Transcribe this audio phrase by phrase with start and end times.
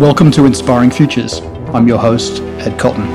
[0.00, 1.40] Welcome to Inspiring Futures.
[1.74, 3.06] I'm your host, Ed Cotton.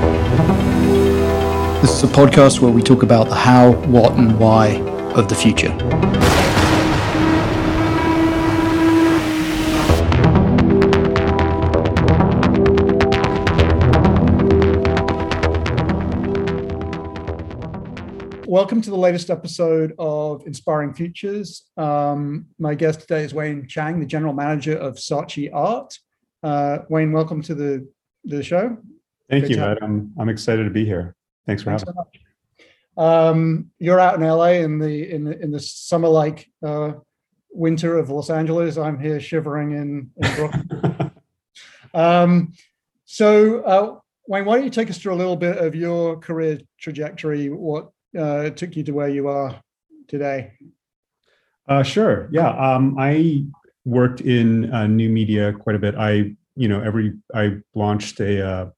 [1.80, 4.76] This is a podcast where we talk about the how, what, and why
[5.16, 5.76] of the future.
[18.46, 21.64] Welcome to the latest episode of Inspiring Futures.
[21.76, 25.98] Um, my guest today is Wayne Chang, the general manager of Saatchi Art.
[26.42, 27.88] Uh, Wayne, welcome to the
[28.24, 28.76] the show.
[29.28, 29.78] Thank Good you, Ed.
[29.82, 31.14] I'm I'm excited to be here.
[31.46, 33.02] Thanks for Thanks having so.
[33.02, 36.92] Um, you're out in LA in the in the, in the summer like uh,
[37.50, 38.76] winter of Los Angeles.
[38.78, 41.10] I'm here shivering in, in Brooklyn.
[41.94, 42.52] um,
[43.04, 46.60] so, uh, Wayne, why don't you take us through a little bit of your career
[46.78, 47.48] trajectory?
[47.48, 49.60] What uh, took you to where you are
[50.08, 50.52] today?
[51.68, 52.28] uh, sure.
[52.32, 52.48] Yeah.
[52.48, 53.44] Um, I
[53.86, 55.94] worked in uh, new media quite a bit.
[55.94, 58.70] I, you know, every I launched a uh,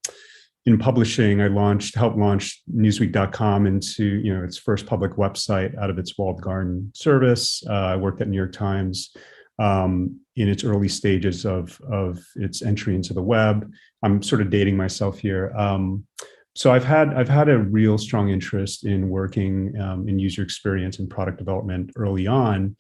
[0.67, 1.41] in publishing.
[1.41, 6.17] I launched helped launch Newsweek.com into you know its first public website out of its
[6.17, 7.65] walled garden service.
[7.69, 9.17] Uh, I worked at New York Times
[9.59, 13.69] um, in its early stages of of its entry into the web.
[14.03, 15.53] I'm sort of dating myself here.
[15.57, 16.07] Um,
[16.55, 20.99] so I've had I've had a real strong interest in working um, in user experience
[20.99, 22.77] and product development early on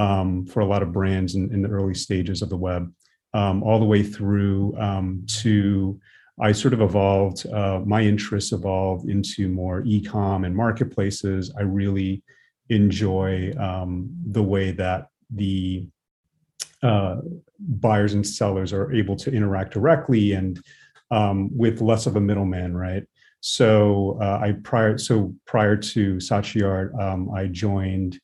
[0.00, 2.90] um, for a lot of brands in, in the early stages of the web,
[3.34, 6.00] um, all the way through um, to
[6.40, 7.46] I sort of evolved.
[7.46, 11.52] Uh, my interests evolved into more e-com and marketplaces.
[11.58, 12.22] I really
[12.70, 15.86] enjoy um, the way that the
[16.82, 17.16] uh,
[17.58, 20.62] buyers and sellers are able to interact directly and
[21.10, 23.04] um, with less of a middleman, right?
[23.40, 28.18] So uh, I prior so prior to Saatchi Art, um, I joined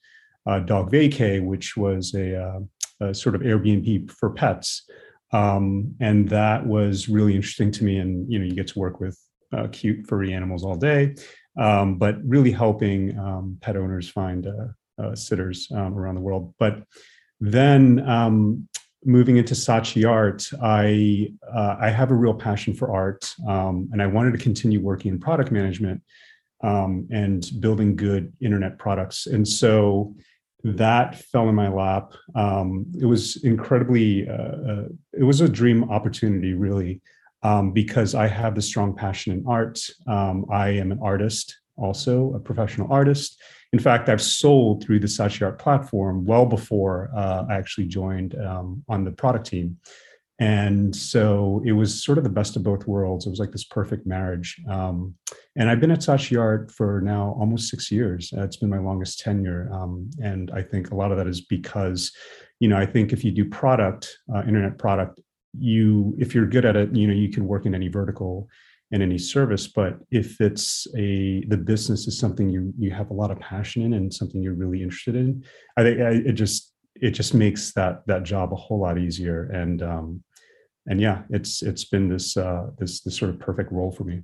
[0.47, 2.61] uh, Dog Vacay, which was a, uh,
[3.01, 4.89] a sort of Airbnb for pets,
[5.33, 7.99] um, and that was really interesting to me.
[7.99, 9.19] And you know, you get to work with
[9.53, 11.15] uh, cute furry animals all day,
[11.59, 16.55] um, but really helping um, pet owners find uh, uh, sitters um, around the world.
[16.59, 16.83] But
[17.41, 18.69] then um,
[19.05, 24.01] moving into Saatchi Art, I uh, I have a real passion for art, um, and
[24.01, 26.03] I wanted to continue working in product management
[26.63, 29.27] um, and building good internet products.
[29.27, 30.15] And so
[30.65, 32.13] that fell in my lap.
[32.35, 34.29] Um, it was incredibly.
[34.29, 37.01] Uh, uh, it was a dream opportunity, really,
[37.43, 39.79] um, because I have the strong passion in art.
[40.07, 43.41] Um, I am an artist, also a professional artist.
[43.73, 48.35] In fact, I've sold through the Saatchi Art platform well before uh, I actually joined
[48.39, 49.79] um, on the product team.
[50.39, 53.27] And so it was sort of the best of both worlds.
[53.27, 54.61] It was like this perfect marriage.
[54.71, 55.15] Um,
[55.57, 58.33] and I've been at Saatchi Art for now almost six years.
[58.37, 59.71] Uh, it's been my longest tenure.
[59.73, 62.13] Um, and I think a lot of that is because,
[62.61, 65.21] you know, I think if you do product, uh, internet product,
[65.59, 68.49] you, if you're good at it, you know, you can work in any vertical
[68.93, 73.13] in any service but if it's a the business is something you you have a
[73.13, 75.43] lot of passion in and something you're really interested in
[75.77, 79.83] i think it just it just makes that that job a whole lot easier and
[79.83, 80.23] um
[80.87, 84.23] and yeah it's it's been this uh this this sort of perfect role for me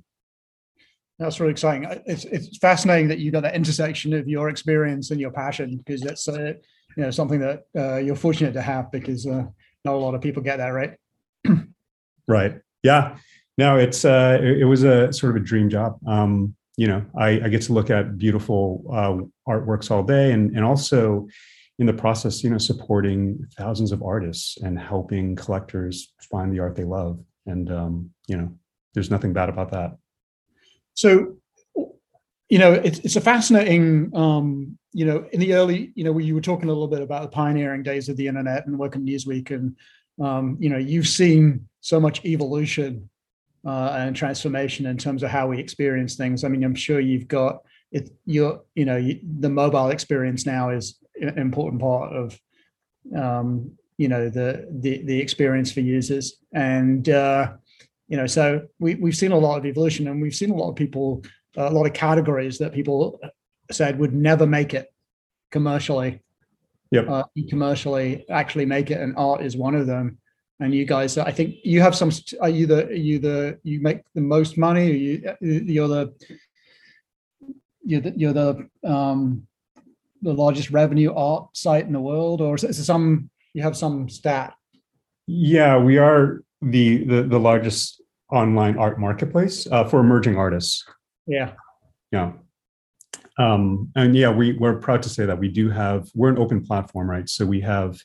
[1.19, 1.87] That's really exciting.
[2.05, 6.01] It's it's fascinating that you got that intersection of your experience and your passion because
[6.01, 6.53] that's uh,
[6.97, 9.45] you know something that uh, you're fortunate to have because uh,
[9.85, 10.97] not a lot of people get that right.
[12.27, 13.17] right yeah
[13.57, 17.03] no it's uh it, it was a sort of a dream job um you know
[17.19, 21.27] i i get to look at beautiful uh artworks all day and and also
[21.79, 26.75] in the process you know supporting thousands of artists and helping collectors find the art
[26.75, 28.51] they love and um you know
[28.93, 29.97] there's nothing bad about that
[30.95, 31.37] So,
[32.49, 36.35] you know, it's it's a fascinating, um, you know, in the early, you know, you
[36.35, 39.49] were talking a little bit about the pioneering days of the internet and working Newsweek,
[39.51, 39.75] and
[40.23, 43.09] um, you know, you've seen so much evolution
[43.65, 46.43] uh, and transformation in terms of how we experience things.
[46.43, 48.11] I mean, I'm sure you've got it.
[48.25, 52.39] Your, you know, you, the mobile experience now is important part of,
[53.15, 57.53] um, you know, the the the experience for users, and uh,
[58.07, 60.69] you know, so we we've seen a lot of evolution, and we've seen a lot
[60.69, 61.23] of people,
[61.55, 63.19] a lot of categories that people
[63.71, 64.91] said would never make it
[65.51, 66.21] commercially.
[66.91, 67.09] Yep.
[67.09, 70.19] Uh, commercially, actually make it, and art is one of them.
[70.59, 72.11] And you guys, I think you have some.
[72.39, 72.87] Are you the?
[72.87, 73.59] Are you the?
[73.63, 74.91] You make the most money?
[74.91, 76.13] Or you you're the.
[77.85, 79.47] You're the you're the um,
[80.23, 83.29] the largest revenue art site in the world, or is it some?
[83.53, 84.53] You have some stat.
[85.27, 90.83] yeah we are the the, the largest online art marketplace uh, for emerging artists
[91.27, 91.51] Yeah.
[92.11, 92.33] Yeah.
[93.37, 96.63] Um, and yeah, we, we're proud to say that we do have, we're an open
[96.63, 97.27] platform, right?
[97.27, 97.99] So we have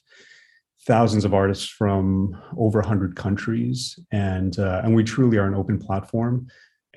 [0.86, 5.78] thousands of artists from over 100 countries and uh, and we truly are an open
[5.78, 6.46] platform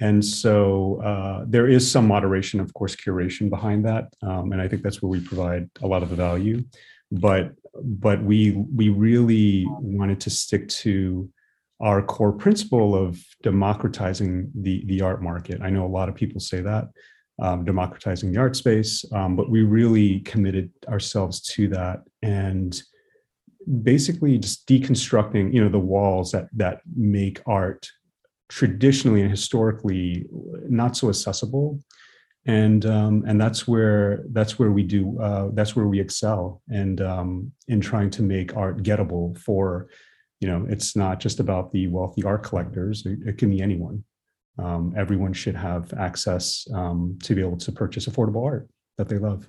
[0.02, 4.68] and so uh, there is some moderation of course curation behind that um, and i
[4.68, 6.64] think that's where we provide a lot of the value.
[7.12, 7.52] But
[7.84, 11.30] but we we really wanted to stick to
[11.82, 15.62] our core principle of democratizing the the art market.
[15.62, 16.86] I know a lot of people say that
[17.42, 22.82] um, democratizing the art space um, but we really committed ourselves to that and
[23.84, 27.90] basically just deconstructing you know the walls that that make art
[28.52, 30.26] traditionally and historically
[30.68, 31.80] not so accessible.
[32.46, 37.00] And um, and that's where that's where we do uh, that's where we excel and
[37.00, 39.90] um, in trying to make art gettable for
[40.40, 43.06] you know it's not just about the wealthy art collectors.
[43.06, 44.04] It, it can be anyone.
[44.58, 48.68] Um, everyone should have access um, to be able to purchase affordable art
[48.98, 49.48] that they love.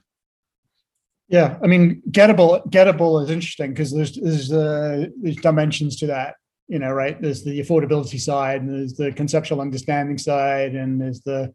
[1.28, 6.34] Yeah, I mean, gettable gettable is interesting because there's there's uh, there's dimensions to that,
[6.72, 7.20] you know, right?
[7.20, 11.52] There's the affordability side, and there's the conceptual understanding side, and there's the,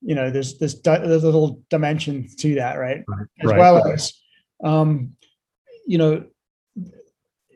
[0.00, 3.02] you know, there's there's there's a little dimension to that, right?
[3.08, 3.26] right.
[3.40, 3.58] As right.
[3.58, 4.12] well as,
[4.62, 5.16] um,
[5.88, 6.24] you know,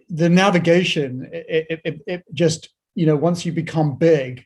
[0.08, 1.30] the navigation.
[1.32, 4.44] It, it, it just you know once you become big,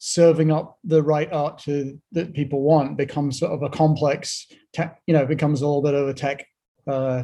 [0.00, 5.00] serving up the right art to that people want becomes sort of a complex tech,
[5.06, 6.44] you know, becomes a little bit of a tech
[6.88, 7.22] uh,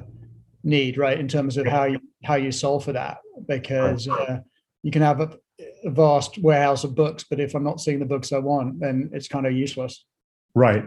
[0.63, 1.19] need, right?
[1.19, 3.19] In terms of how you how you solve for that,
[3.49, 4.39] because uh,
[4.83, 5.31] you can have a,
[5.85, 9.29] vast warehouse of books, but if I'm not seeing the books I want, then it's
[9.29, 10.07] kind of useless.
[10.55, 10.85] Right.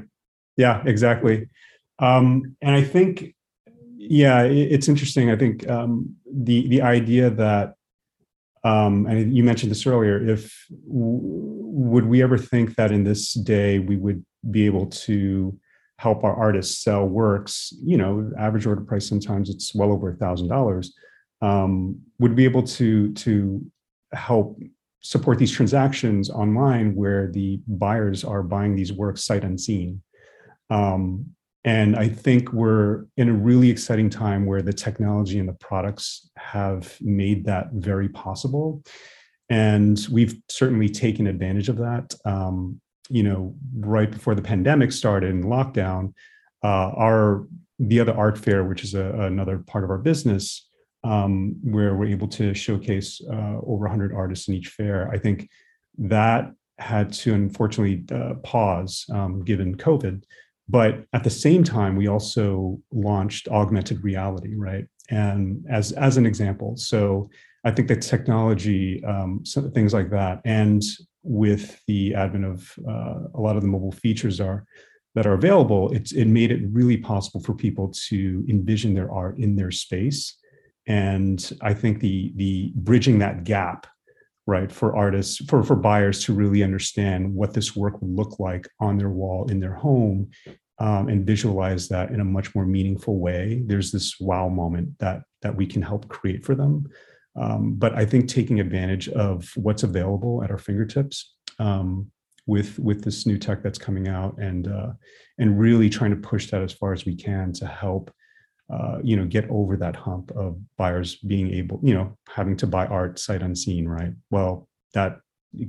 [0.57, 0.81] Yeah.
[0.85, 1.47] Exactly.
[1.99, 3.35] Um, and I think,
[3.95, 5.29] yeah, it's interesting.
[5.29, 7.75] I think um, the the idea that
[8.63, 13.79] um, and you mentioned this earlier if would we ever think that in this day
[13.79, 15.57] we would be able to
[15.99, 20.15] help our artists sell works you know average order price sometimes it's well over a
[20.15, 20.93] thousand dollars
[21.41, 23.65] um, would be able to to
[24.13, 24.59] help
[25.01, 30.01] support these transactions online where the buyers are buying these works sight unseen
[30.69, 31.33] um,
[31.65, 36.29] and I think we're in a really exciting time where the technology and the products
[36.35, 38.83] have made that very possible.
[39.49, 42.15] And we've certainly taken advantage of that.
[42.25, 46.13] Um, you know, right before the pandemic started and lockdown,
[46.63, 47.47] uh, our
[47.79, 50.69] the other art fair, which is a, another part of our business,
[51.03, 55.09] um, where we're able to showcase uh, over 100 artists in each fair.
[55.09, 55.49] I think
[55.97, 60.23] that had to unfortunately uh, pause um, given COVID.
[60.69, 64.85] But at the same time, we also launched augmented reality, right?
[65.09, 67.29] And as as an example, so
[67.65, 70.81] I think that technology, um, things like that, and
[71.21, 74.65] with the advent of uh, a lot of the mobile features are
[75.15, 79.37] that are available, it's it made it really possible for people to envision their art
[79.37, 80.37] in their space.
[80.87, 83.87] And I think the the bridging that gap
[84.45, 88.67] right for artists for for buyers to really understand what this work would look like
[88.79, 90.29] on their wall in their home
[90.79, 95.21] um, and visualize that in a much more meaningful way there's this wow moment that
[95.41, 96.89] that we can help create for them.
[97.35, 102.11] Um, but i think taking advantage of what's available at our fingertips um,
[102.45, 104.91] with with this new tech that's coming out and uh,
[105.37, 108.13] and really trying to push that as far as we can to help
[108.73, 112.67] uh, you know get over that hump of buyers being able you know having to
[112.67, 114.13] buy art sight unseen right?
[114.31, 115.19] Well that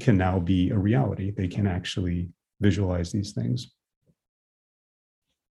[0.01, 1.31] can now be a reality.
[1.31, 2.31] They can actually
[2.61, 3.73] visualize these things.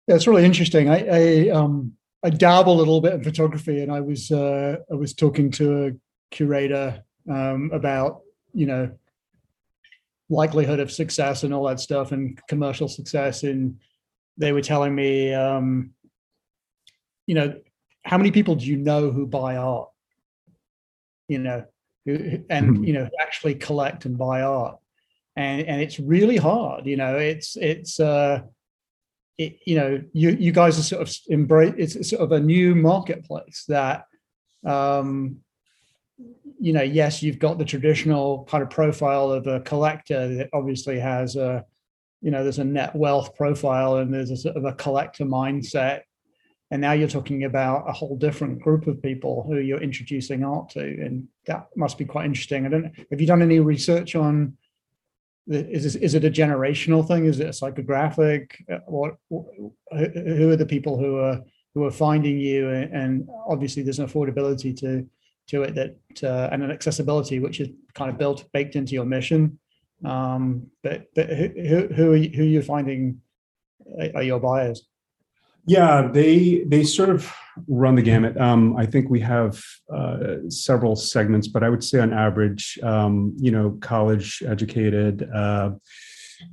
[0.06, 0.88] Yeah, it's really interesting.
[0.88, 1.92] I i um
[2.24, 5.86] i dabble a little bit in photography and i was uh i was talking to
[5.86, 5.90] a
[6.30, 8.90] curator um about you know
[10.28, 13.78] likelihood of success and all that stuff and commercial success and
[14.36, 15.90] they were telling me um
[17.28, 17.54] you know,
[18.04, 19.90] how many people do you know who buy art?
[21.28, 21.64] You know,
[22.06, 22.84] who, and mm-hmm.
[22.84, 24.78] you know actually collect and buy art,
[25.36, 26.86] and and it's really hard.
[26.86, 28.40] You know, it's it's uh,
[29.36, 31.74] it, you know, you you guys are sort of embrace.
[31.76, 34.06] It's sort of a new marketplace that,
[34.64, 35.40] um,
[36.58, 40.98] you know, yes, you've got the traditional kind of profile of a collector that obviously
[40.98, 41.62] has a,
[42.22, 46.00] you know, there's a net wealth profile and there's a sort of a collector mindset
[46.70, 50.70] and now you're talking about a whole different group of people who you're introducing art
[50.70, 52.66] to and that must be quite interesting.
[52.66, 54.56] I don't have you done any research on
[55.50, 57.24] is this, is it a generational thing?
[57.24, 58.52] Is it a psychographic?
[58.70, 61.42] Uh, what who are the people who are
[61.74, 62.68] who are finding you?
[62.68, 65.08] And obviously there's an affordability to
[65.48, 69.06] to it that uh, and an accessibility which is kind of built baked into your
[69.06, 69.58] mission.
[70.04, 73.22] Um, but but who who, who are you, who are you finding
[74.14, 74.86] are your buyers
[75.68, 77.30] Yeah, they they sort of
[77.66, 78.40] run the gamut.
[78.40, 79.62] Um, I think we have
[79.94, 85.72] uh, several segments, but I would say on average, um, you know, college educated, uh,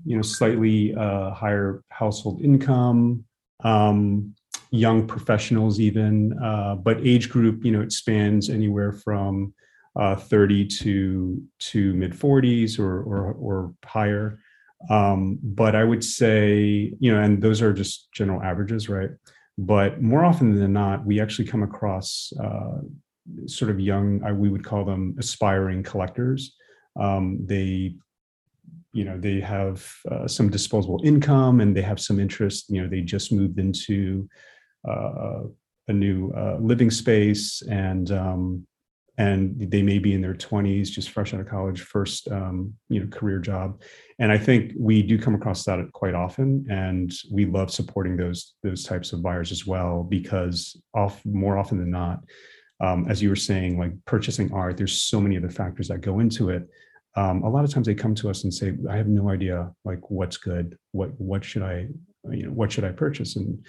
[0.03, 3.23] you know, slightly uh, higher household income,
[3.63, 4.35] um,
[4.71, 9.53] young professionals, even, uh, but age group, you know, it spans anywhere from
[9.95, 14.39] uh, 30 to to mid 40s or or, or higher.
[14.89, 19.09] Um, but I would say, you know, and those are just general averages, right?
[19.57, 22.79] But more often than not, we actually come across uh,
[23.47, 26.55] sort of young, we would call them aspiring collectors.
[26.99, 27.95] Um, they,
[28.93, 32.69] you know, they have uh, some disposable income and they have some interest.
[32.69, 34.29] You know, they just moved into
[34.87, 35.43] uh,
[35.87, 38.67] a new uh, living space and um,
[39.17, 42.99] and they may be in their 20s just fresh out of college first um, you
[42.99, 43.81] know career job.
[44.19, 48.53] And i think we do come across that quite often and we love supporting those
[48.63, 52.19] those types of buyers as well because off more often than not
[52.81, 56.19] um, as you were saying like purchasing art there's so many other factors that go
[56.19, 56.67] into it.
[57.17, 59.71] Um, a lot of times they come to us and say i have no idea
[59.85, 61.87] like what's good what what should i
[62.31, 63.35] you know what should i purchase?
[63.35, 63.63] And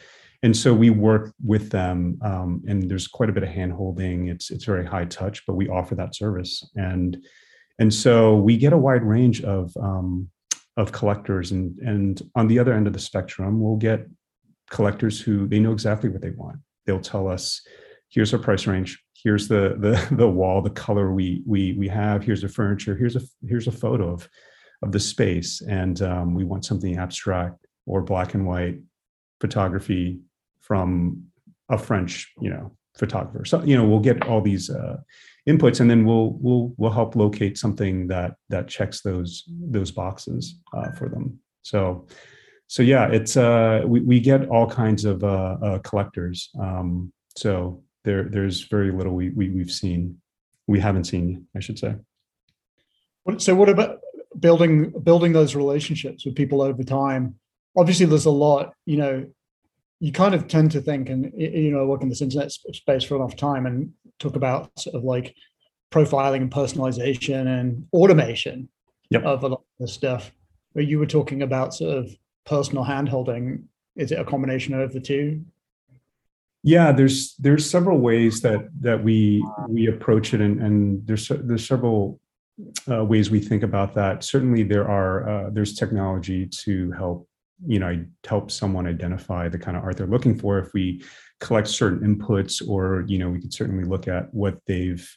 [0.46, 4.28] and so we work with them um, and there's quite a bit of hand holding
[4.28, 6.64] it's it's very high touch but we offer that service.
[6.76, 7.18] And
[7.80, 10.30] and so we get a wide range of um,
[10.76, 11.50] of collectors.
[11.50, 14.06] And and on the other end of the spectrum we'll get
[14.70, 16.58] collectors who they know exactly what they want.
[16.86, 17.60] They'll tell us
[18.08, 19.02] here's our price range.
[19.14, 22.22] Here's the the the wall the color we we we have.
[22.22, 22.94] Here's the furniture.
[22.94, 24.28] Here's a here's a photo of
[24.80, 25.60] of the space.
[25.60, 28.78] And um, we want something abstract or black and white
[29.40, 30.20] photography
[30.66, 31.22] from
[31.68, 33.44] a French, you know, photographer.
[33.44, 34.96] So you know, we'll get all these uh,
[35.48, 40.60] inputs, and then we'll we'll we'll help locate something that that checks those those boxes
[40.76, 41.38] uh, for them.
[41.62, 42.06] So
[42.68, 46.50] so yeah, it's uh, we we get all kinds of uh, uh, collectors.
[46.58, 50.20] Um, so there there's very little we, we we've seen
[50.66, 51.94] we haven't seen, I should say.
[53.38, 53.98] So what about
[54.38, 57.36] building building those relationships with people over time?
[57.76, 59.26] Obviously, there's a lot you know
[60.00, 63.16] you kind of tend to think, and you know, work in this internet space for
[63.16, 65.34] enough time and talk about sort of like
[65.90, 68.68] profiling and personalization and automation
[69.10, 69.24] yep.
[69.24, 70.32] of a lot of this stuff.
[70.74, 72.10] But you were talking about sort of
[72.44, 73.64] personal handholding,
[73.96, 75.44] is it a combination of the two?
[76.62, 81.66] Yeah, there's there's several ways that that we we approach it, and and there's there's
[81.66, 82.20] several
[82.90, 84.24] uh, ways we think about that.
[84.24, 87.28] Certainly, there are uh, there's technology to help
[87.66, 90.58] you know help someone identify the kind of art they're looking for.
[90.58, 91.02] If we
[91.40, 95.08] collect certain inputs or you know we could certainly look at what they've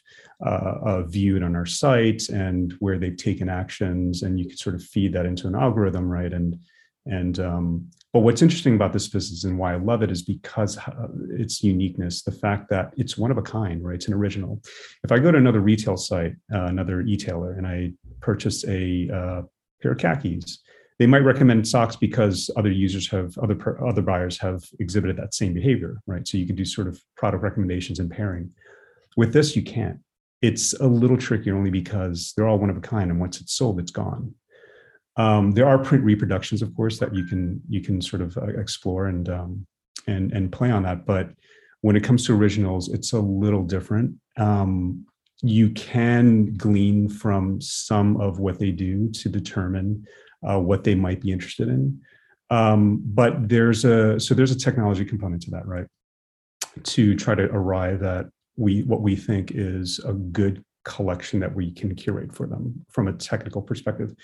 [0.44, 4.74] uh, uh, viewed on our site and where they've taken actions and you could sort
[4.74, 6.32] of feed that into an algorithm right?
[6.32, 6.58] And
[7.06, 10.76] and um, but what's interesting about this business and why i love it is because
[10.78, 13.94] uh, its uniqueness the fact that it's one of a kind right?
[13.94, 14.60] It's an original.
[15.04, 19.42] If i go to another retail site uh, another e-tailer and i purchase a uh,
[19.82, 20.58] pair of khakis
[21.00, 25.54] they might recommend socks because other users have other other buyers have exhibited that same
[25.54, 26.28] behavior right?
[26.28, 28.52] So you can do sort of product recommendations and pairing.
[29.16, 29.98] With this you can't.
[30.42, 33.54] It's a little trickier only because they're all one of a kind and once it's
[33.54, 34.34] sold it's gone.
[35.16, 38.48] Um, there are print reproductions of course that you can you can sort of uh,
[38.64, 39.66] explore and um,
[40.06, 41.30] and and play on that but
[41.80, 44.16] when it comes to originals it's a little different.
[44.36, 45.06] Um,
[45.42, 50.06] you can glean from some of what they do to determine
[50.48, 52.00] uh, what they might be interested in.
[52.50, 55.86] Um, but there's a so there's a technology component to that, right?
[56.82, 61.70] To try to arrive at we what we think is a good collection that we
[61.70, 64.14] can curate for them from a technical perspective.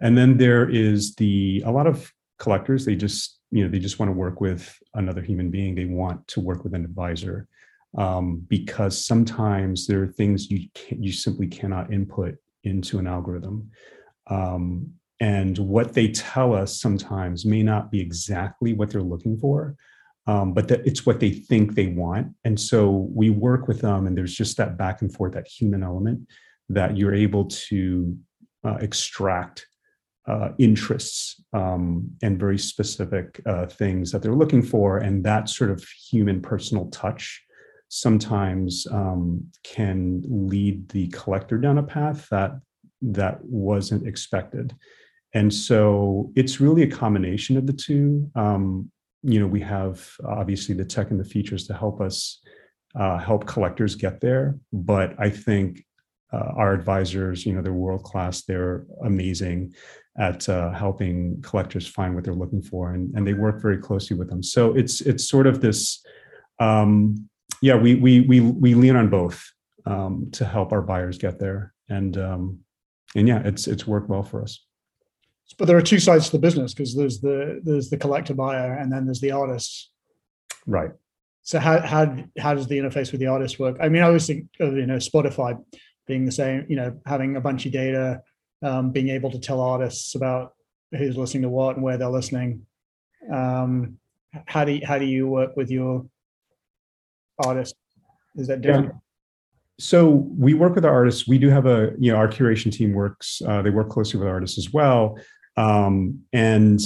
[0.00, 3.98] And then there is the a lot of collectors they just you know they just
[3.98, 5.74] want to work with another human being.
[5.74, 7.48] They want to work with an advisor
[7.96, 13.70] um, because sometimes there are things you you simply cannot input into an algorithm.
[14.28, 19.76] Um, and what they tell us sometimes may not be exactly what they're looking for
[20.26, 22.34] um, but that it's what they think they want.
[22.44, 25.82] And so we work with them and there's just that back and forth that human
[25.82, 26.28] element
[26.70, 28.16] that you're able to
[28.64, 29.66] uh, extract
[30.26, 35.70] uh, interests um, and very specific uh, things that they're looking for and that sort
[35.70, 37.42] of human personal touch
[37.90, 42.52] sometimes um, can lead the collector down a path that
[43.02, 44.74] that wasn't expected
[45.34, 48.30] and so it's really a combination of the two.
[48.36, 48.90] Um,
[49.22, 52.40] you know, we have obviously the tech and the features to help us
[52.98, 55.84] uh, help collectors get there, but I think
[56.32, 58.42] uh, our advisors, you know, they're world class.
[58.42, 59.74] They're amazing
[60.18, 64.16] at uh, helping collectors find what they're looking for, and, and they work very closely
[64.16, 64.42] with them.
[64.42, 66.04] So it's it's sort of this,
[66.60, 67.28] um,
[67.60, 67.76] yeah.
[67.76, 69.44] We we we we lean on both
[69.86, 72.60] um, to help our buyers get there, and um,
[73.16, 74.64] and yeah, it's it's worked well for us.
[75.58, 78.74] But there are two sides to the business because there's the there's the collector buyer,
[78.74, 79.90] and then there's the artist.
[80.66, 80.90] Right.
[81.42, 83.76] So how how how does the interface with the artist work?
[83.80, 85.62] I mean, I always think of you know Spotify
[86.06, 88.22] being the same, you know, having a bunch of data,
[88.62, 90.54] um, being able to tell artists about
[90.92, 92.66] who's listening to what and where they're listening.
[93.32, 93.98] Um,
[94.46, 96.06] how do you, how do you work with your
[97.38, 97.78] artists?
[98.36, 98.86] Is that different?
[98.86, 98.98] Yeah.
[99.78, 101.26] So we work with our artists.
[101.26, 103.42] We do have a you know our curation team works.
[103.46, 105.18] Uh, they work closely with artists as well,
[105.56, 106.80] um, and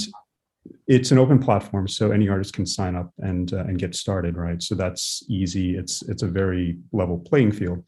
[0.87, 4.37] it's an open platform, so any artist can sign up and uh, and get started.
[4.37, 5.75] Right, so that's easy.
[5.75, 7.83] It's it's a very level playing field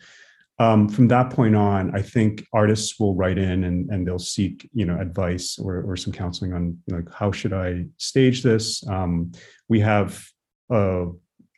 [0.61, 4.69] um, from that point on, I think artists will write in and, and they'll seek,
[4.73, 8.43] you know, advice or, or some counseling on you know, like how should I stage
[8.43, 8.87] this.
[8.87, 9.31] Um,
[9.69, 10.23] we have
[10.71, 11.05] uh,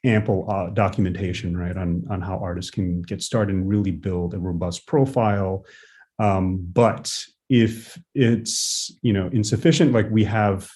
[0.05, 4.39] ample uh, documentation, right, on on how artists can get started and really build a
[4.39, 5.65] robust profile.
[6.17, 7.13] Um, but
[7.53, 10.67] if it's you know insufficient, like we have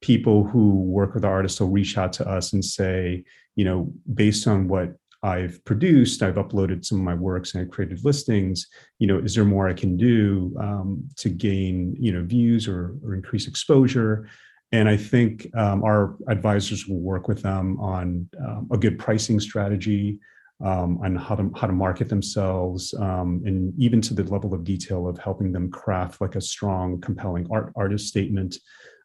[0.00, 3.24] people who work with artists will reach out to us and say,
[3.56, 4.94] you know, based on what
[5.24, 8.66] I've produced, I've uploaded some of my works and i've created listings.
[9.00, 12.94] You know, is there more I can do um, to gain, you know, views or,
[13.04, 14.28] or increase exposure?
[14.72, 19.40] And I think um, our advisors will work with them on um, a good pricing
[19.40, 20.20] strategy,
[20.62, 24.64] um, on how to how to market themselves, um, and even to the level of
[24.64, 28.56] detail of helping them craft like a strong, compelling art artist statement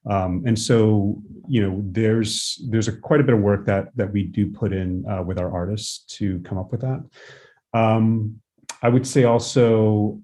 [0.08, 4.12] um, and so, you know, there's there's a quite a bit of work that that
[4.12, 7.04] we do put in uh, with our artists to come up with that.
[7.74, 8.40] Um,
[8.82, 10.22] I would say also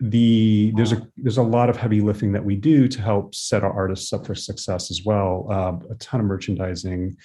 [0.00, 3.64] the there's a there's a lot of heavy lifting that we do to help set
[3.64, 5.46] our artists up for success as well.
[5.50, 7.16] Uh, a ton of merchandising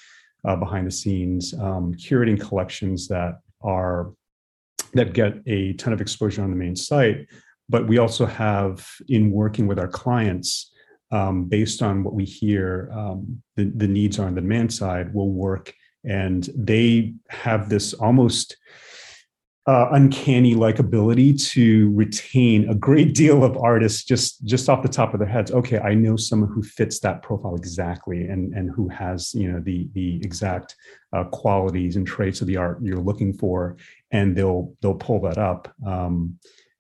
[0.46, 4.14] uh, behind the scenes, um, curating collections that are
[4.94, 7.28] that get a ton of exposure on the main site.
[7.70, 10.72] But we also have in working with our clients
[11.12, 15.14] um, based on what we hear um, the, the needs are on the demand side
[15.14, 18.58] will work and they have this almost
[19.68, 24.88] uh, uncanny like ability to retain a great deal of artists just just off the
[24.88, 28.72] top of their heads okay i know someone who fits that profile exactly and and
[28.72, 30.76] who has you know the the exact
[31.14, 33.76] uh, qualities and traits of the art you're looking for
[34.12, 36.38] and they'll they'll pull that up um,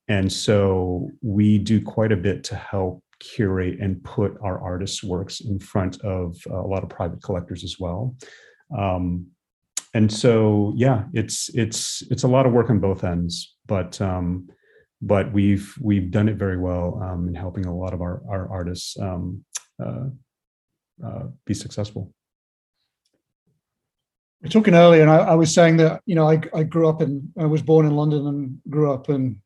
[0.07, 5.41] and so we do quite a bit to help curate and put our artists' works
[5.41, 8.15] in front of a lot of private collectors as well.
[8.77, 9.27] Um,
[9.93, 14.49] and so, yeah, it's it's it's a lot of work on both ends, but um,
[15.01, 18.49] but we've we've done it very well um, in helping a lot of our our
[18.51, 19.43] artists um,
[19.83, 20.05] uh,
[21.05, 22.13] uh, be successful.
[24.41, 27.01] We're talking earlier, and I, I, was saying that you know I, I grew up
[27.01, 29.37] in I was born in London and grew up and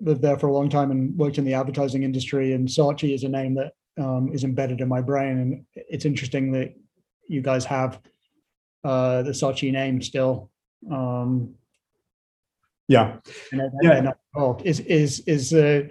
[0.00, 2.52] lived there for a long time and worked in the advertising industry.
[2.52, 5.38] And Saatchi is a name that um, is embedded in my brain.
[5.38, 6.74] And it's interesting that
[7.28, 8.00] you guys have
[8.86, 10.50] uh, the Saatchi name still.
[10.90, 11.54] Um,
[12.88, 13.16] yeah.
[13.50, 14.12] They're yeah.
[14.64, 15.88] Is is is uh,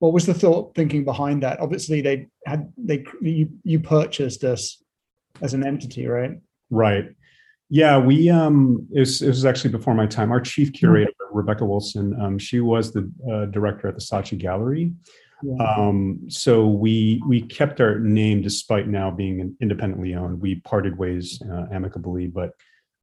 [0.00, 1.60] what was the thought thinking behind that?
[1.60, 4.82] Obviously, they had they you you purchased us
[5.40, 6.38] as an entity, right?
[6.70, 7.06] Right.
[7.70, 10.30] Yeah, we um it was, it was actually before my time.
[10.30, 10.78] Our chief mm-hmm.
[10.78, 14.92] curator, Rebecca Wilson, um, she was the uh, director at the Saatchi Gallery.
[15.60, 20.40] Um, so we we kept our name despite now being independently owned.
[20.40, 22.50] We parted ways uh, amicably, but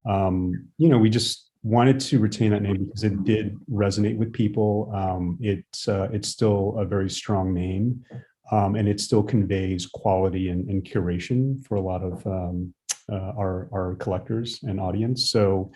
[0.05, 4.33] um, you know we just wanted to retain that name because it did resonate with
[4.33, 4.91] people.
[4.93, 8.03] Um, it's uh, it's still a very strong name,
[8.51, 12.73] um, and it still conveys quality and, and curation for a lot of um,
[13.11, 15.29] uh, our our collectors and audience.
[15.29, 15.71] So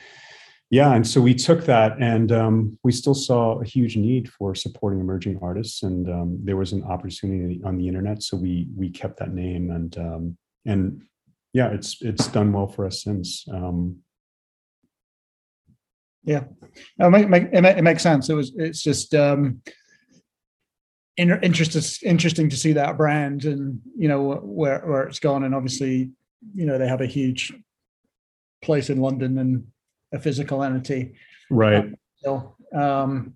[0.71, 4.55] yeah, and so we took that, and um, we still saw a huge need for
[4.55, 8.89] supporting emerging artists, and um, there was an opportunity on the internet, so we we
[8.89, 11.03] kept that name, and um, and
[11.53, 13.45] yeah, it's it's done well for us since.
[13.51, 13.99] Um,
[16.23, 16.45] yeah,
[16.97, 18.29] it, make, it, makes sense.
[18.29, 19.61] It was it's just um,
[21.15, 26.09] interesting interesting to see that brand and you know where where it's gone, and obviously
[26.55, 27.53] you know they have a huge
[28.63, 29.67] place in London and
[30.15, 31.13] a physical entity.
[31.49, 31.93] Right.
[32.17, 33.35] so, um,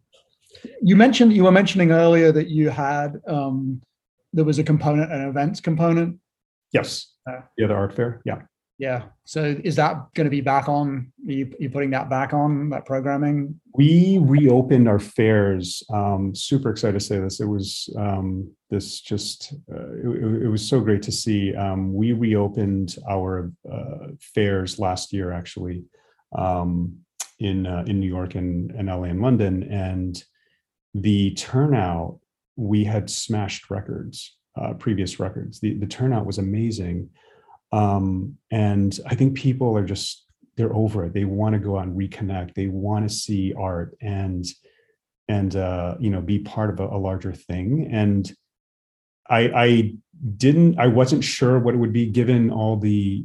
[0.82, 3.82] you mentioned you were mentioning earlier that you had um,
[4.34, 6.20] there was a component, an events component.
[6.74, 7.13] Yes.
[7.30, 8.22] Uh, yeah, the art fair.
[8.26, 8.42] Yeah.
[8.80, 9.04] Yeah.
[9.26, 11.12] So is that going to be back on?
[11.28, 13.60] Are you, you putting that back on that programming?
[13.74, 15.84] We reopened our fairs.
[15.94, 17.42] Um, super excited to say this.
[17.42, 21.54] It was um, this just uh, it, it, was so great to see.
[21.56, 25.84] Um, we reopened our uh, fairs last year, actually,
[26.38, 27.00] um,
[27.39, 30.22] in uh, in New York and, and LA and London, and
[30.94, 32.20] the turnout
[32.56, 35.60] we had smashed records, uh, previous records.
[35.60, 37.10] The the turnout was amazing,
[37.72, 40.26] um, and I think people are just
[40.58, 41.13] they're over it.
[41.13, 42.54] They want to go out and reconnect.
[42.54, 44.46] They want to see art and
[45.30, 47.89] and uh, you know be part of a, a larger thing.
[47.92, 48.30] And
[49.30, 49.94] I, I
[50.38, 50.80] didn't.
[50.80, 53.24] I wasn't sure what it would be given all the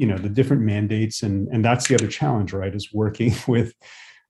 [0.00, 2.74] you know the different mandates and and that's the other challenge, right?
[2.74, 3.74] Is working with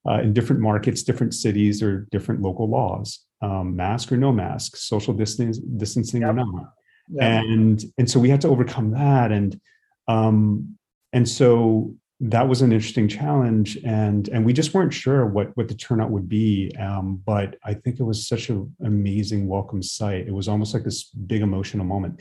[0.09, 4.76] uh, in different markets, different cities, or different local laws, um, mask or no mask,
[4.76, 6.30] social distance, distancing yep.
[6.30, 6.72] or not.
[7.12, 7.22] Yep.
[7.22, 9.61] And and so we had to overcome that, and
[10.09, 10.76] um,
[11.12, 15.68] and so that was an interesting challenge and and we just weren't sure what what
[15.68, 20.28] the turnout would be um, but i think it was such an amazing welcome sight
[20.28, 22.20] it was almost like this big emotional moment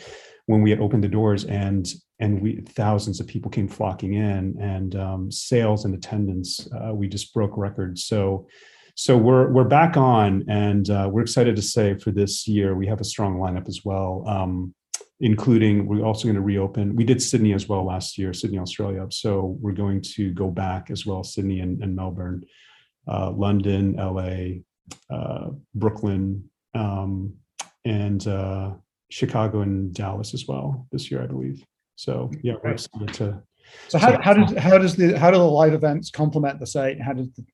[0.49, 4.57] when we had opened the doors and and we thousands of people came flocking in
[4.59, 8.47] and um, sales and attendance uh, we just broke records so
[8.95, 12.87] so we're we're back on and uh, we're excited to say for this year we
[12.87, 14.73] have a strong lineup as well um,
[15.19, 16.95] including we're also going to reopen.
[16.95, 19.05] We did Sydney as well last year, Sydney, Australia.
[19.09, 22.45] So we're going to go back as well, Sydney and, and Melbourne,
[23.05, 24.61] uh, London, LA,
[25.13, 27.33] uh, Brooklyn, um,
[27.83, 28.75] and uh,
[29.09, 31.65] Chicago and Dallas as well this year, I believe.
[31.95, 33.41] So yeah, we're excited to.
[33.87, 37.01] So how, how does how does the how do the live events complement the site?
[37.01, 37.45] How does the,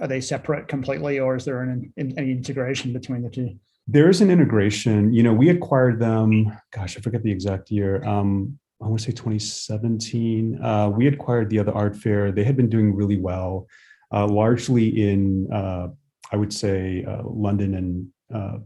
[0.00, 3.58] are they separate completely, or is there an, any integration between the two?
[3.86, 5.12] There's an integration.
[5.12, 6.56] You know, we acquired them.
[6.72, 8.04] Gosh, I forget the exact year.
[8.04, 10.62] Um, I want to say 2017.
[10.62, 12.30] Uh, we acquired the other art fair.
[12.30, 13.66] They had been doing really well,
[14.12, 15.88] uh, largely in uh,
[16.30, 18.58] I would say uh, London and uh,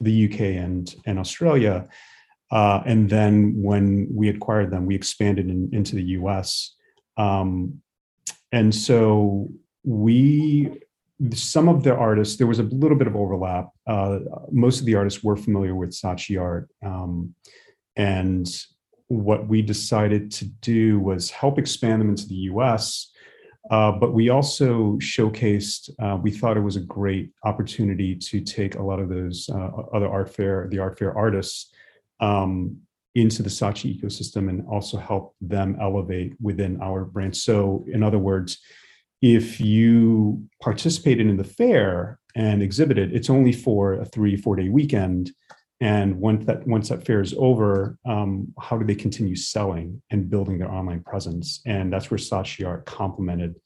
[0.00, 1.88] the UK and and Australia.
[2.50, 6.76] Uh, and then when we acquired them, we expanded in, into the US.
[7.16, 7.82] Um,
[8.52, 9.50] and so
[9.84, 10.80] we
[11.32, 13.70] some of the artists, there was a little bit of overlap.
[13.86, 14.18] Uh,
[14.50, 16.68] most of the artists were familiar with Saatchi art.
[16.84, 17.34] Um,
[17.96, 18.46] and
[19.08, 23.12] what we decided to do was help expand them into the US.
[23.70, 28.76] Uh, but we also showcased, uh, we thought it was a great opportunity to take
[28.76, 31.72] a lot of those uh, other art fair, the art fair artists
[32.20, 32.76] um,
[33.14, 37.36] into the Saatchi ecosystem and also help them elevate within our brand.
[37.36, 38.58] So, in other words,
[39.22, 44.68] if you participated in the fair and exhibited, it's only for a three, four day
[44.68, 45.32] weekend.
[45.80, 50.30] And once that once that fair is over, um, how do they continue selling and
[50.30, 51.60] building their online presence?
[51.66, 53.56] And that's where Saatchi Art complemented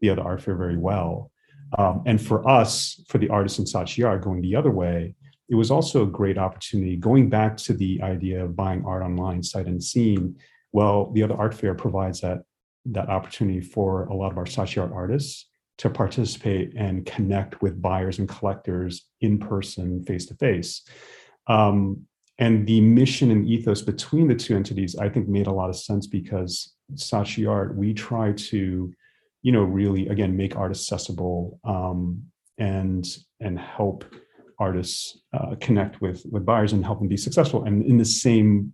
[0.00, 1.30] the other art fair very well.
[1.78, 5.14] Um, and for us, for the artists in Saatchi Art going the other way,
[5.48, 9.42] it was also a great opportunity going back to the idea of buying art online,
[9.42, 10.36] sight unseen.
[10.72, 12.42] Well, the other art fair provides that
[12.86, 15.46] that opportunity for a lot of our Saatchi art artists
[15.78, 20.82] to participate and connect with buyers and collectors in person, face to face.
[21.48, 25.76] And the mission and ethos between the two entities, I think, made a lot of
[25.76, 28.92] sense because Saatchi Art, we try to,
[29.42, 32.22] you know, really again make art accessible um,
[32.56, 33.06] and
[33.40, 34.04] and help
[34.58, 37.64] artists uh, connect with with buyers and help them be successful.
[37.64, 38.72] And in the same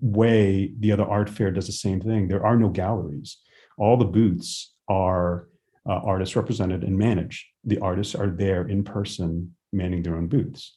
[0.00, 2.26] way the other art fair does the same thing.
[2.26, 3.38] There are no galleries.
[3.78, 5.48] All the booths are
[5.88, 7.44] uh, artists represented and managed.
[7.64, 10.76] The artists are there in person, manning their own booths.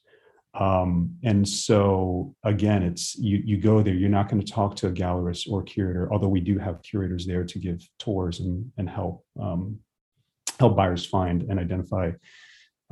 [0.54, 3.94] Um, and so again, it's you you go there.
[3.94, 7.26] You're not going to talk to a gallerist or curator, although we do have curators
[7.26, 9.80] there to give tours and and help um,
[10.60, 12.12] help buyers find and identify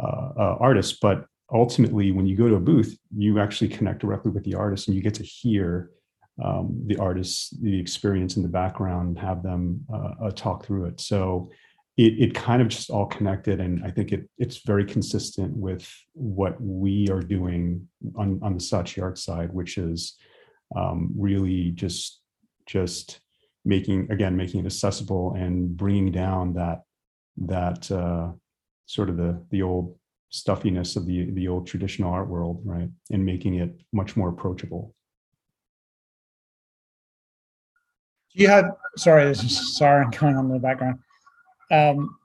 [0.02, 1.00] uh, uh, artists.
[1.02, 4.88] But ultimately, when you go to a booth, you actually connect directly with the artist,
[4.88, 5.90] and you get to hear
[6.44, 10.86] um, the artists the experience in the background and have them uh, uh, talk through
[10.86, 11.50] it so
[11.98, 15.92] it, it kind of just all connected and i think it, it's very consistent with
[16.14, 20.18] what we are doing on, on the saatchi art side which is
[20.76, 22.22] um, really just
[22.66, 23.20] just
[23.66, 26.82] making again making it accessible and bringing down that
[27.38, 28.32] that uh,
[28.86, 29.96] sort of the the old
[30.30, 34.94] stuffiness of the the old traditional art world right and making it much more approachable
[38.36, 38.66] Do you have?
[38.98, 41.00] Sorry, there's a siren going on in the background.
[41.72, 42.18] Um,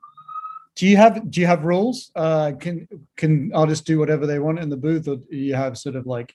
[0.75, 2.11] do you have do you have rules?
[2.15, 5.77] Uh, can can artists do whatever they want in the booth, or do you have
[5.77, 6.33] sort of like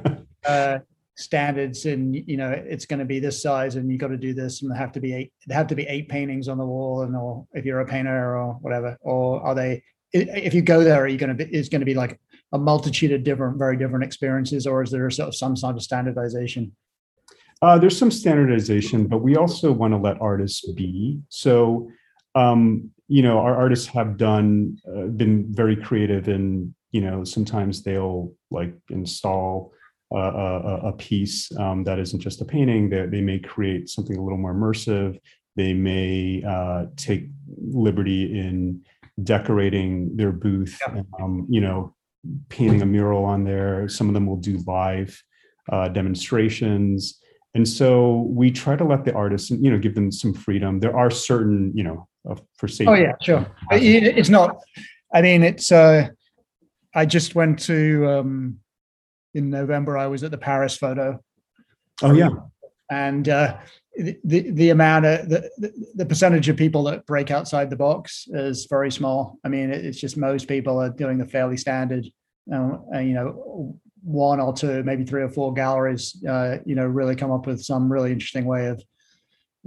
[0.46, 0.78] uh,
[1.18, 4.32] standards and you know it's going to be this size and you got to do
[4.32, 6.64] this and there have to be eight there have to be eight paintings on the
[6.64, 10.84] wall and or if you're a painter or whatever or are they if you go
[10.84, 12.20] there are you going to be It's going to be like
[12.52, 15.82] a multitude of different very different experiences or is there sort of some sort of
[15.82, 16.70] standardization
[17.62, 21.90] uh, there's some standardization but we also want to let artists be so
[22.38, 27.82] um, you know our artists have done uh, been very creative and you know sometimes
[27.82, 29.72] they'll like install
[30.12, 32.88] a, a piece um, that isn't just a painting.
[32.88, 35.18] They, they may create something a little more immersive.
[35.56, 38.82] They may uh, take liberty in
[39.22, 40.78] decorating their booth.
[40.80, 41.02] Yeah.
[41.20, 41.94] Um, you know,
[42.48, 43.88] painting a mural on there.
[43.88, 45.22] Some of them will do live
[45.70, 47.18] uh, demonstrations.
[47.54, 50.80] And so we try to let the artists, you know, give them some freedom.
[50.80, 52.17] There are certain, you know, uh,
[52.56, 52.86] for safety.
[52.86, 53.46] Oh yeah, sure.
[53.70, 54.58] It's not.
[55.12, 55.72] I mean, it's.
[55.72, 56.08] uh
[56.94, 58.58] I just went to um,
[59.34, 61.22] in November, I was at the Paris photo.
[62.02, 62.30] Oh yeah,
[62.90, 63.58] and uh,
[63.96, 65.50] the the amount of the,
[65.94, 69.38] the percentage of people that break outside the box is very small.
[69.44, 72.06] I mean, it's just most people are doing the fairly standard,
[72.52, 77.16] uh, you know, one or two, maybe three or four galleries, uh, you know, really
[77.16, 78.82] come up with some really interesting way of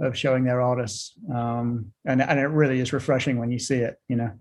[0.00, 3.96] of showing their artists, um, and and it really is refreshing when you see it,
[4.08, 4.32] you know.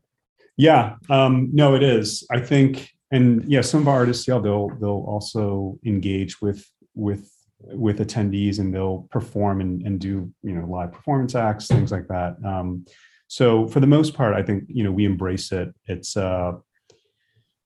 [0.58, 2.26] Yeah, um, no, it is.
[2.32, 7.30] I think and yeah, some of our artists, yeah, they'll they'll also engage with with
[7.60, 12.08] with attendees and they'll perform and, and do you know live performance acts, things like
[12.08, 12.38] that.
[12.44, 12.86] Um,
[13.28, 15.74] so for the most part, I think you know we embrace it.
[15.88, 16.54] It's uh,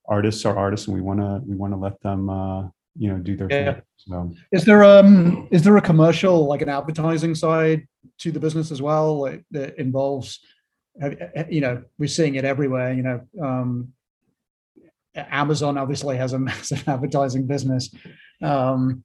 [0.07, 2.63] artists are artists, and we want to we want to let them uh,
[2.97, 3.73] you know do their yeah.
[3.73, 3.81] thing.
[3.97, 4.33] So.
[4.51, 7.87] Is there um is there a commercial like an advertising side
[8.19, 10.39] to the business as well like, that involves
[11.49, 13.93] you know we're seeing it everywhere you know um
[15.15, 17.93] Amazon obviously has a massive advertising business.
[18.41, 19.03] Um,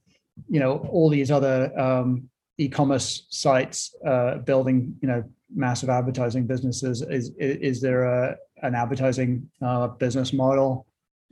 [0.49, 5.25] you know, all these other um, e-commerce sites uh, building, you know,
[5.55, 7.03] massive advertising businesses.
[7.03, 10.87] Is is there a an advertising uh, business model,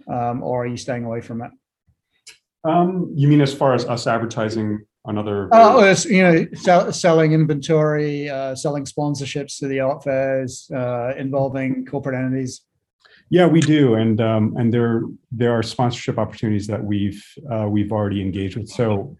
[0.09, 1.51] um, or are you staying away from it?
[2.68, 5.48] Um, you mean as far as us advertising on other?
[5.52, 11.87] Oh, you know, sell, selling inventory, uh, selling sponsorships to the art fairs, uh, involving
[11.87, 12.62] corporate entities.
[13.31, 17.92] Yeah, we do, and um, and there there are sponsorship opportunities that we've uh, we've
[17.92, 18.68] already engaged with.
[18.68, 19.16] So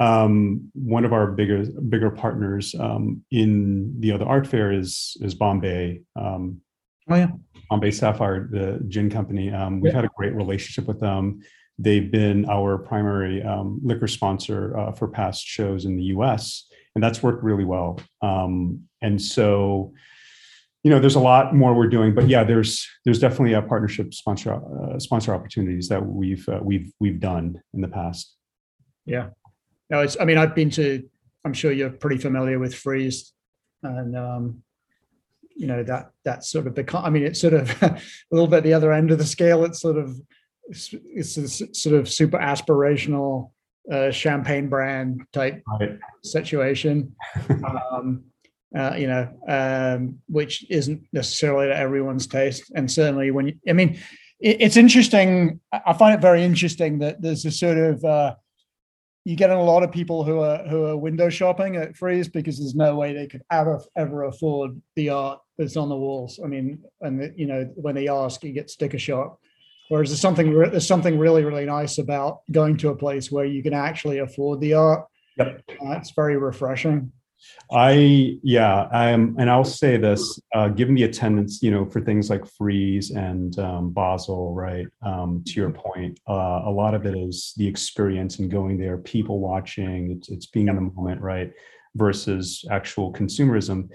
[0.00, 5.34] um, one of our bigger bigger partners um, in the other art fair is is
[5.34, 6.00] Bombay.
[6.16, 6.60] Um,
[7.08, 7.28] oh yeah,
[7.70, 9.52] Bombay Sapphire, the gin company.
[9.52, 9.96] Um, we've yeah.
[9.96, 11.42] had a great relationship with them.
[11.78, 17.02] They've been our primary um, liquor sponsor uh, for past shows in the U.S., and
[17.02, 17.98] that's worked really well.
[18.22, 19.92] and so
[20.82, 24.12] you know there's a lot more we're doing but yeah there's there's definitely a partnership
[24.12, 28.34] sponsor uh, sponsor opportunities that we've uh, we've we've done in the past
[29.06, 29.28] yeah
[29.90, 31.08] no it's i mean i've been to
[31.44, 33.32] i'm sure you're pretty familiar with Frieze,
[33.82, 34.62] and um
[35.54, 37.98] you know that that sort of become i mean it's sort of a
[38.30, 40.16] little bit the other end of the scale it's sort of
[40.68, 43.50] it's, a sort of super aspirational
[43.90, 45.98] uh, champagne brand type right.
[46.22, 47.14] situation
[47.64, 48.24] um
[48.76, 52.72] uh, you know, um, which isn't necessarily to everyone's taste.
[52.74, 53.98] And certainly when you, I mean,
[54.40, 55.60] it, it's interesting.
[55.72, 58.34] I find it very interesting that there's a sort of, uh,
[59.24, 62.58] you get a lot of people who are who are window shopping at Frieze because
[62.58, 66.40] there's no way they could ever ever afford the art that's on the walls.
[66.42, 69.38] I mean, and the, you know when they ask, you get sticker shock.
[69.92, 73.62] Whereas there's something there's something really really nice about going to a place where you
[73.62, 75.06] can actually afford the art.
[75.36, 75.64] Yep.
[75.68, 77.12] Uh, it's very refreshing.
[77.70, 82.30] I yeah, I'm, and I'll say this: uh, given the attendance, you know, for things
[82.30, 84.86] like Frieze and um, Basel, right?
[85.02, 88.96] Um, to your point, uh, a lot of it is the experience and going there,
[88.96, 90.12] people watching.
[90.12, 91.52] It's it's being in the moment, right?
[91.96, 93.90] Versus actual consumerism.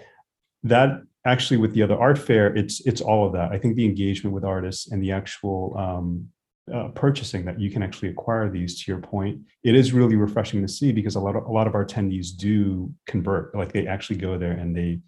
[0.61, 3.51] That actually, with the other art fair, it's it's all of that.
[3.51, 6.29] I think the engagement with artists and the actual um,
[6.73, 10.61] uh, purchasing that you can actually acquire these to your point it is really refreshing
[10.61, 13.87] to see because a lot of a lot of our attendees do convert like they
[13.87, 14.99] actually go there and they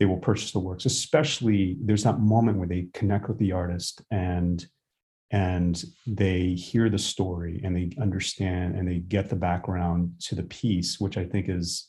[0.00, 4.02] they will purchase the works especially there's that moment where they connect with the artist
[4.10, 4.66] and
[5.30, 10.42] and they hear the story and they understand and they get the background to the
[10.44, 11.86] piece which i think is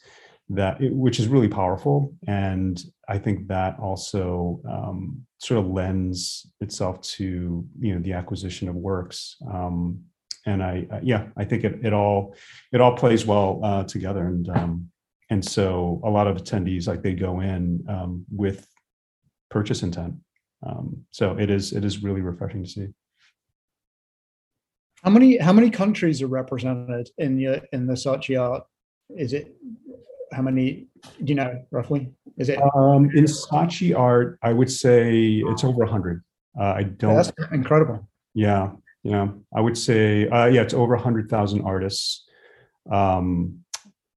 [0.50, 2.14] that which is really powerful.
[2.28, 8.70] And i think that also um, sort of lends itself to you know the acquisition
[8.70, 9.38] of works.
[9.52, 10.04] Um,
[10.46, 12.36] and i yeah i think it, it all
[12.72, 14.28] it all plays well uh, together.
[14.28, 14.90] And um,
[15.30, 18.68] and so a lot of attendees like they go in um, with
[19.50, 20.16] purchase intent.
[20.66, 22.88] Um, so it is it is really refreshing to see.
[25.04, 28.64] How many how many countries are represented in your in the Saatchi art?
[29.16, 29.56] Is it
[30.34, 30.88] how many
[31.24, 32.12] do you know roughly?
[32.38, 36.24] Is it Um, in Saatchi art, I would say it's over 100.
[36.60, 38.08] Uh, I don't, that's incredible.
[38.34, 38.72] yeah,
[39.04, 39.28] yeah.
[39.56, 42.26] I would say, uh, yeah, it's over 100,000 artists.
[42.92, 43.64] Um,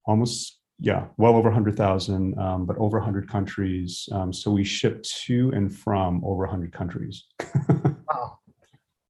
[0.07, 4.09] almost, yeah, well over 100,000, um, but over 100 countries.
[4.12, 7.25] Um, so we ship to and from over 100 countries.
[8.12, 8.38] Wow.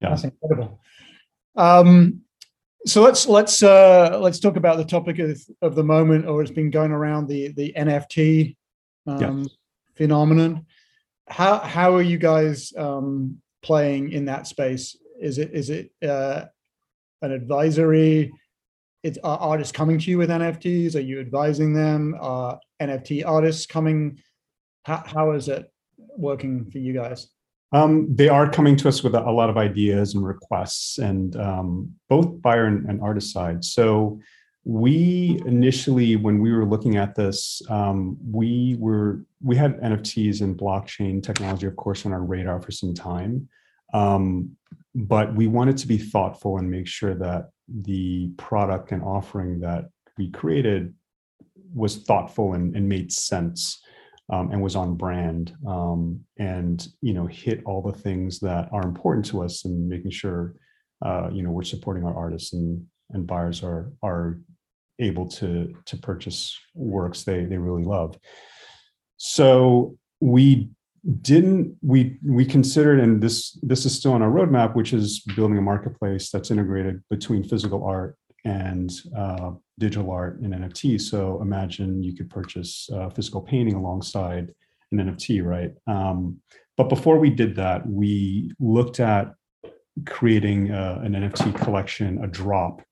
[0.03, 0.11] Yeah.
[0.11, 0.81] That's incredible.
[1.57, 2.21] Um,
[2.87, 6.51] so let's let's uh, let's talk about the topic of, of the moment, or it's
[6.51, 8.57] been going around the the NFT
[9.07, 9.49] um,
[9.97, 10.66] phenomenon.
[11.29, 14.97] How how are you guys um, playing in that space?
[15.21, 16.47] Is it is it uh,
[17.23, 18.33] an advisory?
[19.03, 20.95] It's are artists coming to you with NFTs?
[20.95, 22.16] Are you advising them?
[22.21, 24.19] Are NFT artists coming?
[24.85, 25.71] How how is it
[26.16, 27.29] working for you guys?
[27.73, 31.93] Um, they are coming to us with a, lot of ideas and requests, and um,
[32.09, 33.65] both buyer and, and artist side.
[33.65, 34.21] So
[34.65, 40.59] we initially, when we were looking at this, um, we were we had NFTs and
[40.59, 43.49] blockchain technology, of course, on our radar for some time,
[43.95, 44.51] um,
[44.95, 49.89] but we wanted to be thoughtful and make sure that the product and offering that
[50.19, 50.93] we created
[51.73, 53.81] was thoughtful and, and made sense
[54.31, 58.83] um, and was on brand um, and you know hit all the things that are
[58.83, 60.55] important to us and making sure
[61.05, 64.38] uh, you know we're supporting our artists and and buyers are are
[64.99, 68.19] able to to purchase works they they really love.
[69.16, 70.71] So we
[71.23, 75.57] didn't we we considered and this this is still on our roadmap which is building
[75.57, 81.01] a marketplace that's integrated between physical art and uh, digital art and NFT.
[81.01, 84.55] So imagine you could purchase uh, physical painting alongside
[84.93, 85.73] an NFT, right?
[85.87, 86.40] Um,
[86.77, 89.35] but before we did that, we looked at
[90.07, 92.83] creating uh, an NFT collection, a drop,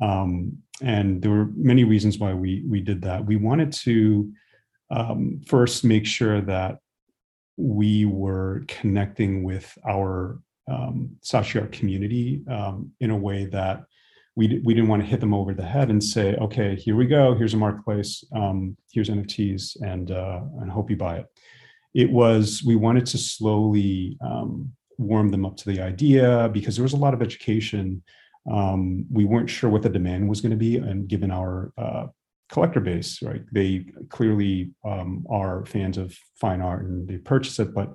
[0.00, 3.24] um, and there were many reasons why we we did that.
[3.24, 4.32] We wanted to
[4.90, 6.78] um, first make sure that
[7.56, 13.84] we were connecting with our um, Saatchi art community um, in a way that
[14.36, 17.06] we, we didn't want to hit them over the head and say, okay, here we
[17.06, 17.34] go.
[17.34, 18.24] Here's a marketplace.
[18.34, 21.26] Um, here's NFTs and, uh, and hope you buy it.
[21.94, 26.82] It was, we wanted to slowly um, warm them up to the idea because there
[26.82, 28.02] was a lot of education.
[28.50, 32.06] Um, we weren't sure what the demand was going to be and given our uh,
[32.50, 33.42] collector base, right?
[33.52, 37.94] They clearly um, are fans of fine art and they purchase it, but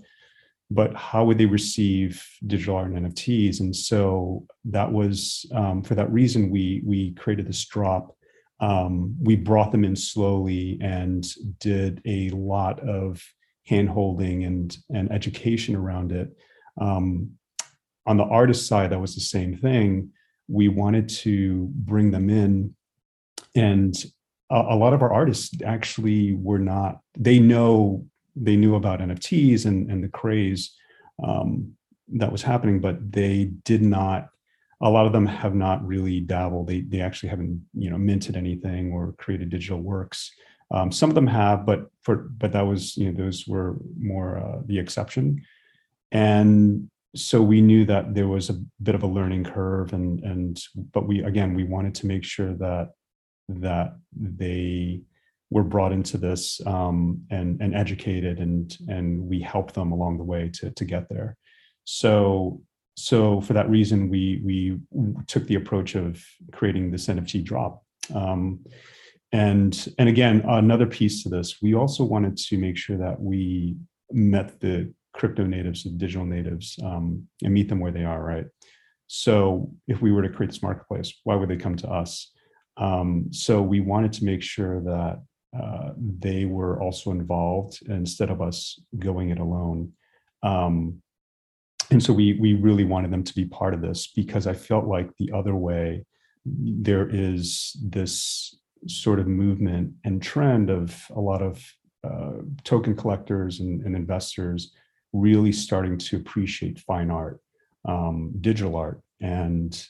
[0.71, 3.60] but how would they receive digital art and NFTs?
[3.60, 8.15] And so that was um, for that reason we we created this drop.
[8.60, 11.25] Um, we brought them in slowly and
[11.60, 13.23] did a lot of
[13.69, 16.29] handholding and and education around it.
[16.79, 17.32] Um,
[18.05, 20.12] on the artist side, that was the same thing.
[20.47, 22.75] We wanted to bring them in,
[23.55, 23.95] and
[24.51, 26.99] a, a lot of our artists actually were not.
[27.17, 30.75] They know they knew about NFTs and, and the craze
[31.23, 31.73] um,
[32.13, 34.29] that was happening, but they did not.
[34.81, 36.67] A lot of them have not really dabbled.
[36.67, 40.31] They they actually haven't you know minted anything or created digital works.
[40.71, 44.37] Um, some of them have, but for but that was you know those were more
[44.37, 45.43] uh, the exception,
[46.11, 50.63] and so we knew that there was a bit of a learning curve, and and
[50.93, 52.91] but we again we wanted to make sure that
[53.49, 55.01] that they
[55.49, 60.23] were brought into this um, and and educated and and we help them along the
[60.23, 61.38] way to to get there.
[61.85, 62.62] So
[62.99, 64.77] so for that reason, we we
[65.27, 67.81] took the approach of creating this NFT drop.
[68.13, 68.65] Um,
[69.31, 73.77] and and again, another piece to this, we also wanted to make sure that we
[74.12, 78.21] met the crypto natives, the digital natives, um, and meet them where they are.
[78.21, 78.47] Right.
[79.07, 82.31] So if we were to create this marketplace, why would they come to us?
[82.75, 85.21] Um, so we wanted to make sure that
[85.57, 89.93] uh, they were also involved instead of us going it alone.
[90.43, 91.01] Um,
[91.91, 94.85] and so we we really wanted them to be part of this because I felt
[94.85, 96.05] like the other way
[96.45, 101.63] there is this sort of movement and trend of a lot of
[102.03, 104.71] uh, token collectors and, and, investors
[105.12, 107.41] really starting to appreciate fine art,
[107.85, 109.85] um, digital art, and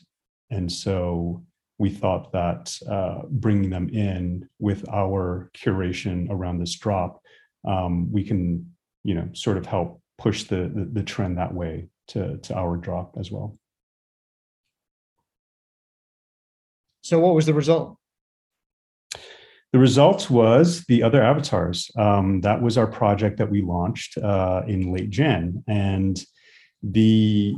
[0.49, 1.43] and so
[1.79, 7.21] we thought that uh, bringing them in with our curation around this drop,
[7.65, 11.87] um, we can, you know, sort of help push the, the, the trend that way
[12.09, 13.57] to to our drop as well.
[17.01, 17.97] So, what was the result?
[19.71, 21.91] The result was the other avatars.
[21.97, 26.19] Um, that was our project that we launched uh, in late Jan, and
[26.83, 27.55] the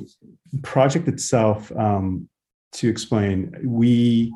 [0.62, 2.30] project itself um,
[2.74, 3.56] to explain.
[3.64, 4.34] We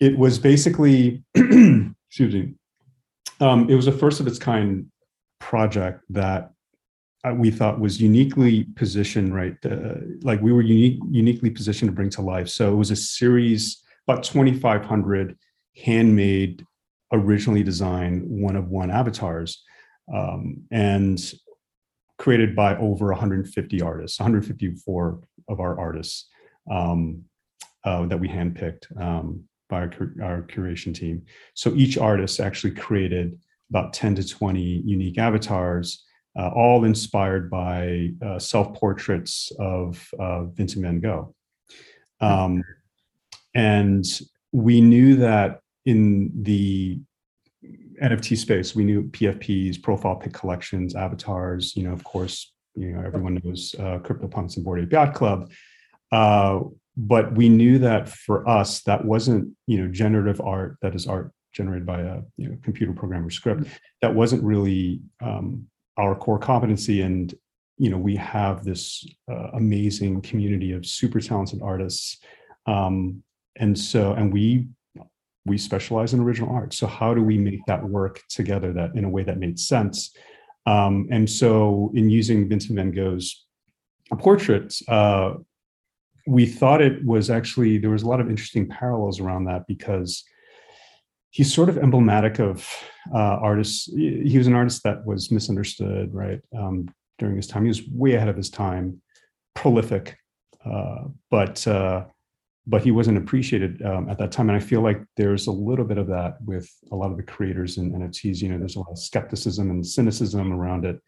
[0.00, 1.94] it was basically excuse
[2.34, 2.54] me.
[3.40, 4.86] Um, it was a first of its kind
[5.38, 6.52] project that
[7.24, 11.94] uh, we thought was uniquely positioned right uh, like we were unique, uniquely positioned to
[11.94, 15.36] bring to life so it was a series about 2500
[15.76, 16.64] handmade
[17.12, 19.62] originally designed one of one avatars
[20.14, 21.32] um, and
[22.18, 26.28] created by over 150 artists 154 of our artists
[26.70, 27.24] um,
[27.84, 29.90] uh, that we handpicked um, by our,
[30.22, 31.22] our curation team
[31.54, 33.38] so each artist actually created
[33.70, 36.04] about 10 to 20 unique avatars
[36.38, 41.34] uh, all inspired by uh, self portraits of uh, Vincent van Gogh.
[42.20, 42.62] Um,
[43.54, 44.04] and
[44.52, 47.00] we knew that in the
[48.02, 53.02] NFT space, we knew PFPs, profile pic collections, avatars, you know, of course, you know,
[53.04, 55.50] everyone knows uh, CryptoPunks and Bored Ape Yacht Club.
[57.02, 61.32] But we knew that for us, that wasn't, you know, generative art, that is art
[61.52, 63.64] generated by a you know, computer programmer script.
[64.02, 67.00] That wasn't really um, our core competency.
[67.02, 67.34] And
[67.80, 72.18] you know we have this uh, amazing community of super talented artists.
[72.66, 73.22] Um,
[73.56, 74.68] and so and we
[75.46, 76.74] we specialize in original art.
[76.74, 80.14] So how do we make that work together that in a way that made sense?
[80.66, 83.46] Um, and so in using vincent van gogh's
[84.18, 85.36] portraits uh,
[86.26, 90.24] we thought it was actually there was a lot of interesting parallels around that because
[91.30, 92.68] he's sort of emblematic of
[93.14, 93.86] uh, artists.
[93.86, 96.40] He was an artist that was misunderstood, right?
[96.56, 99.00] Um, during his time, he was way ahead of his time,
[99.54, 100.16] prolific,
[100.64, 102.04] uh, but uh,
[102.66, 104.48] but he wasn't appreciated um, at that time.
[104.48, 107.22] And I feel like there's a little bit of that with a lot of the
[107.22, 108.42] creators in NFTs.
[108.42, 111.00] You know, there's a lot of skepticism and cynicism around it.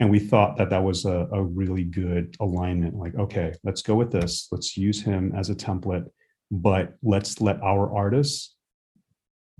[0.00, 2.94] And we thought that that was a, a really good alignment.
[2.94, 4.48] Like, okay, let's go with this.
[4.50, 6.06] Let's use him as a template,
[6.50, 8.56] but let's let our artists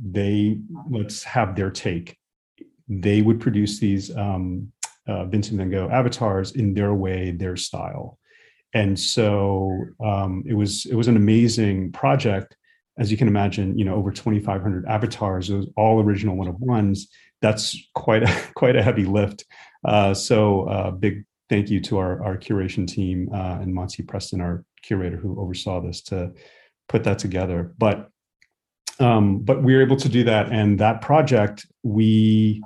[0.03, 0.59] they
[0.91, 2.17] let's have their take.
[2.89, 4.73] They would produce these um,
[5.07, 8.19] uh, Vincent Van Gogh avatars in their way, their style,
[8.75, 12.57] and so um, it was it was an amazing project.
[12.99, 17.09] As you can imagine, you know, over 2,500 avatars, those all original one of ones.
[17.41, 19.45] That's quite a quite a heavy lift.
[19.85, 24.41] Uh, so uh, big thank you to our our curation team uh, and Monty Preston,
[24.41, 26.33] our curator, who oversaw this to
[26.89, 27.73] put that together.
[27.79, 28.09] But
[28.99, 32.63] um, but we were able to do that, and that project we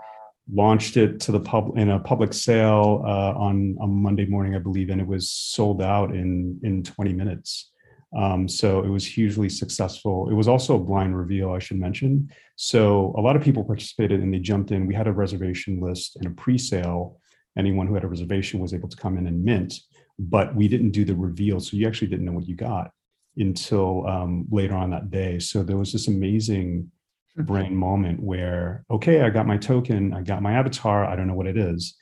[0.52, 4.58] launched it to the pub in a public sale uh, on a Monday morning, I
[4.58, 7.70] believe, and it was sold out in in 20 minutes.
[8.16, 10.28] Um, so it was hugely successful.
[10.30, 12.30] It was also a blind reveal, I should mention.
[12.56, 14.86] So a lot of people participated and they jumped in.
[14.86, 17.18] We had a reservation list and a pre-sale.
[17.58, 19.74] Anyone who had a reservation was able to come in and mint,
[20.18, 22.90] but we didn't do the reveal, so you actually didn't know what you got
[23.36, 25.38] until um, later on that day.
[25.40, 26.90] So there was this amazing
[27.36, 27.42] hmm.
[27.42, 31.34] brain moment where, okay, I got my token, I got my avatar, I don't know
[31.34, 31.96] what it is.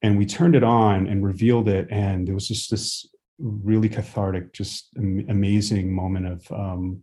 [0.00, 1.88] And we turned it on and revealed it.
[1.90, 3.06] And there was just this
[3.38, 7.02] really cathartic, just amazing moment of um,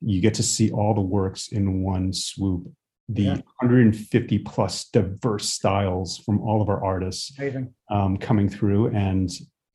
[0.00, 2.70] you get to see all the works in one swoop.
[3.08, 3.34] The yeah.
[3.60, 7.36] 150 plus diverse styles from all of our artists
[7.90, 9.28] um, coming through, and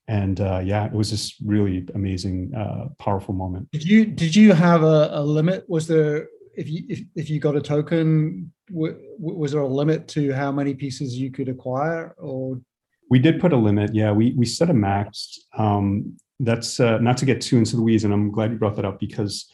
[0.08, 3.70] and uh, yeah, it was just really amazing, uh, powerful moment.
[3.72, 5.66] Did you did you have a, a limit?
[5.68, 10.08] Was there if you if, if you got a token, w- was there a limit
[10.10, 12.62] to how many pieces you could acquire, or
[13.10, 13.94] we did put a limit?
[13.94, 15.40] Yeah, we we set a max.
[15.58, 18.76] Um, that's uh, not to get too into the weeds, and I'm glad you brought
[18.76, 19.52] that up because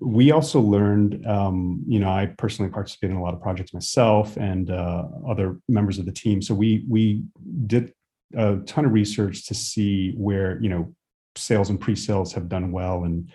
[0.00, 1.26] we also learned.
[1.26, 5.58] Um, you know, I personally participated in a lot of projects myself and uh, other
[5.68, 6.40] members of the team.
[6.40, 7.24] So we we
[7.66, 7.92] did
[8.36, 10.94] a ton of research to see where you know
[11.36, 13.28] sales and pre-sales have done well and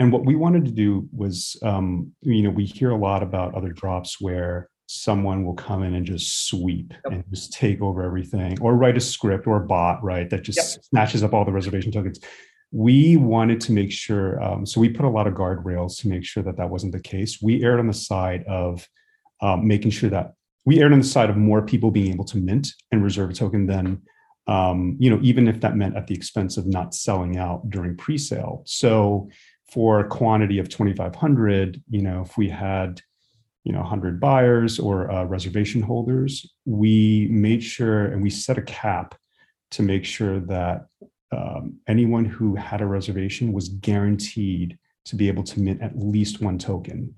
[0.00, 3.54] and what we wanted to do was um, you know we hear a lot about
[3.54, 7.12] other drops where someone will come in and just sweep yep.
[7.12, 10.58] and just take over everything or write a script or a bot right that just
[10.58, 10.84] yep.
[10.84, 12.20] snatches up all the reservation tokens
[12.70, 16.24] we wanted to make sure um, so we put a lot of guardrails to make
[16.24, 18.86] sure that that wasn't the case we erred on the side of
[19.40, 22.38] um, making sure that we erred on the side of more people being able to
[22.38, 24.02] mint and reserve a token than
[24.46, 27.96] um, you know, even if that meant at the expense of not selling out during
[27.96, 28.62] pre-sale.
[28.66, 29.30] So
[29.72, 33.00] for a quantity of 2,500, you know, if we had,
[33.64, 38.62] you know, 100 buyers or uh, reservation holders, we made sure and we set a
[38.62, 39.14] cap
[39.72, 40.86] to make sure that
[41.32, 46.40] um, anyone who had a reservation was guaranteed to be able to mint at least
[46.40, 47.14] one token.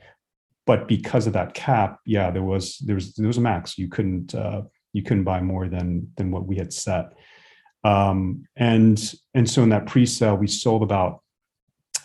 [0.67, 3.79] But because of that cap, yeah, there was there was there was a max.
[3.79, 7.13] You couldn't uh, you couldn't buy more than than what we had set.
[7.85, 11.21] Um, and and so in that pre-sale, we sold about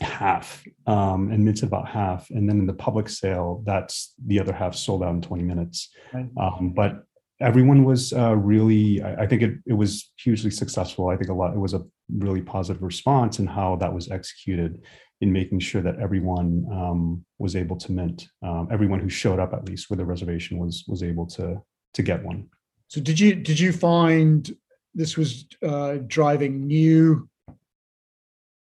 [0.01, 2.29] half um, and minted about half.
[2.29, 5.89] And then in the public sale, that's the other half sold out in 20 minutes.
[6.13, 6.27] Right.
[6.37, 7.03] Um, but
[7.39, 11.09] everyone was uh, really, I, I think it, it was hugely successful.
[11.09, 14.81] I think a lot, it was a really positive response in how that was executed
[15.21, 18.27] in making sure that everyone um, was able to mint.
[18.43, 21.61] Um, everyone who showed up at least with a reservation was was able to
[21.93, 22.47] to get one.
[22.87, 24.51] So did you did you find
[24.93, 27.29] this was uh, driving new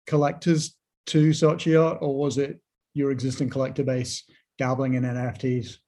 [0.06, 0.74] collectors
[1.06, 2.60] to Saatchi Art, or was it
[2.94, 4.24] your existing collector base
[4.58, 5.78] dabbling in NFTs?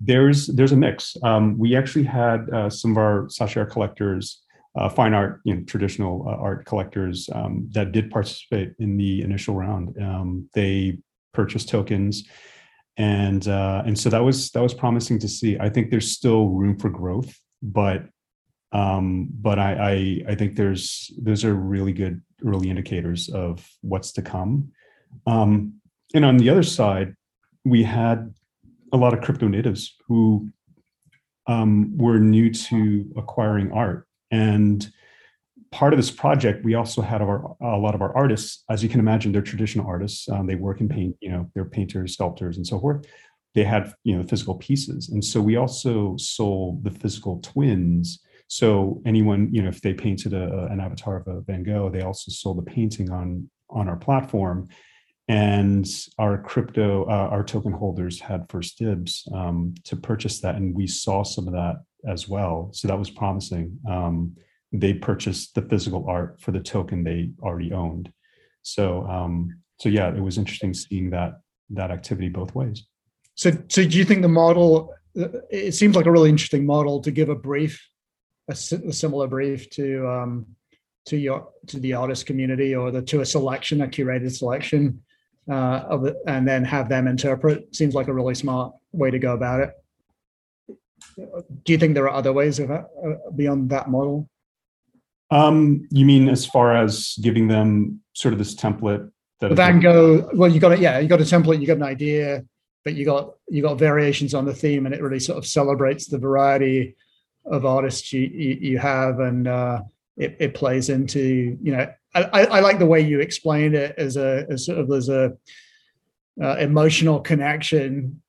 [0.00, 1.16] There's there's a mix.
[1.22, 4.42] Um, we actually had uh, some of our Saatchi Art collectors,
[4.78, 9.22] uh, fine art, you know, traditional uh, art collectors um, that did participate in the
[9.22, 9.96] initial round.
[10.00, 10.98] Um, they
[11.32, 12.24] purchased tokens,
[12.98, 15.58] and uh, and so that was that was promising to see.
[15.58, 18.04] I think there's still room for growth, but
[18.76, 24.12] um, but I, I I think there's those are really good early indicators of what's
[24.12, 24.52] to come.
[25.26, 25.80] Um,
[26.14, 27.14] and on the other side,
[27.64, 28.18] we had
[28.92, 30.48] a lot of crypto natives who
[31.46, 34.06] um, were new to acquiring art.
[34.30, 34.86] And
[35.70, 38.88] part of this project, we also had our, a lot of our artists, as you
[38.88, 40.28] can imagine, they're traditional artists.
[40.28, 43.06] Um, they work in paint, you know, they're painters, sculptors, and so forth.
[43.54, 45.08] They had, you know, physical pieces.
[45.08, 48.20] And so we also sold the physical twins.
[48.48, 52.02] So anyone, you know, if they painted a, an avatar of a Van Gogh, they
[52.02, 54.68] also sold the painting on on our platform.
[55.28, 55.86] And
[56.18, 60.86] our crypto uh, our token holders had first dibs um, to purchase that and we
[60.86, 61.76] saw some of that
[62.06, 62.70] as well.
[62.72, 63.78] So that was promising.
[63.90, 64.36] Um,
[64.72, 68.12] they purchased the physical art for the token they already owned.
[68.62, 71.40] So um, so yeah it was interesting seeing that
[71.70, 72.84] that activity both ways.
[73.34, 74.94] So so do you think the model
[75.50, 77.82] it seems like a really interesting model to give a brief
[78.48, 80.46] a, a similar brief to um
[81.06, 85.02] to your to the artist community or the to a selection a curated selection
[85.50, 89.18] uh, of it, and then have them interpret seems like a really smart way to
[89.18, 89.70] go about it.
[91.64, 92.82] Do you think there are other ways of uh,
[93.34, 94.28] beyond that model?
[95.30, 100.28] Um, you mean as far as giving them sort of this template that Van Gogh?
[100.34, 100.80] Well, you got it.
[100.80, 101.60] Yeah, you got a template.
[101.60, 102.44] You got an idea,
[102.84, 106.06] but you got you got variations on the theme, and it really sort of celebrates
[106.06, 106.96] the variety
[107.50, 109.80] of artists you you, you have, and uh,
[110.16, 114.16] it, it plays into you know I, I like the way you explained it as
[114.16, 115.36] a as sort of as a
[116.42, 118.22] uh, emotional connection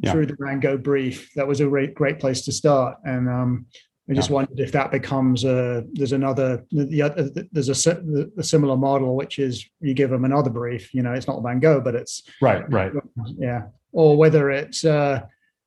[0.00, 0.12] yeah.
[0.12, 1.32] through the Van Gogh brief.
[1.34, 3.66] That was a great great place to start, and um,
[4.08, 4.34] I just yeah.
[4.34, 9.68] wondered if that becomes a there's another the, there's a, a similar model which is
[9.80, 10.94] you give them another brief.
[10.94, 12.92] You know, it's not Van Gogh, but it's right, right,
[13.38, 14.84] yeah, or whether it's.
[14.84, 15.22] Uh,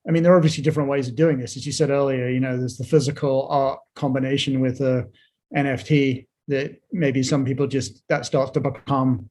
[0.08, 1.56] I mean, there are obviously different ways of doing this.
[1.56, 5.06] As you said earlier, you know, there's the physical art combination with a
[5.54, 9.30] NFT that maybe some people just that starts to become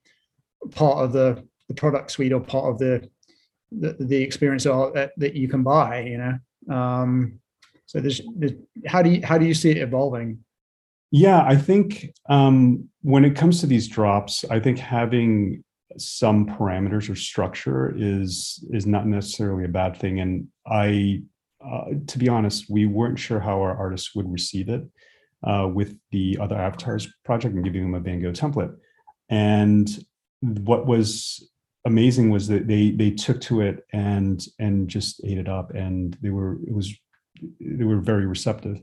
[0.72, 3.09] part of the, the product suite or part of the
[3.72, 7.39] the, the experience that, that you can buy you know um,
[7.86, 8.53] so there's, there's,
[8.88, 10.39] how do you how do you see it evolving
[11.11, 15.63] yeah i think um, when it comes to these drops i think having
[15.98, 21.22] some parameters or structure is is not necessarily a bad thing and i
[21.66, 24.84] uh, to be honest we weren't sure how our artists would receive it
[25.44, 28.76] uh, with the other avatars project and giving them a Van template.
[29.30, 29.90] And
[30.42, 31.50] what was
[31.86, 36.18] amazing was that they they took to it and and just ate it up, and
[36.22, 36.94] they were it was
[37.60, 38.82] they were very receptive.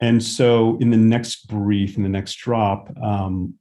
[0.00, 3.54] And so in the next brief, in the next drop, um,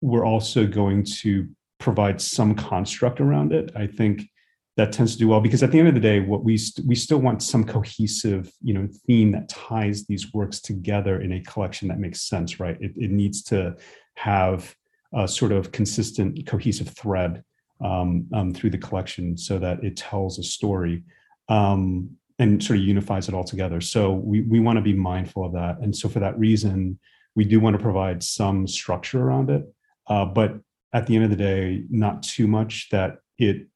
[0.00, 1.48] we're also going to
[1.84, 3.70] provide some construct around it.
[3.76, 4.30] I think
[4.76, 6.86] that tends to do well because at the end of the day what we st-
[6.88, 11.42] we still want some cohesive you know theme that ties these works together in a
[11.42, 12.78] collection that makes sense right?
[12.80, 13.76] It, it needs to
[14.16, 14.74] have
[15.12, 17.44] a sort of consistent cohesive thread
[17.84, 21.04] um, um, through the collection so that it tells a story
[21.50, 23.80] um, and sort of unifies it all together.
[23.80, 25.78] So we, we want to be mindful of that.
[25.82, 26.98] And so for that reason
[27.36, 29.64] we do want to provide some structure around it
[30.06, 30.58] uh, but
[30.94, 33.66] at the end of the day not too much that it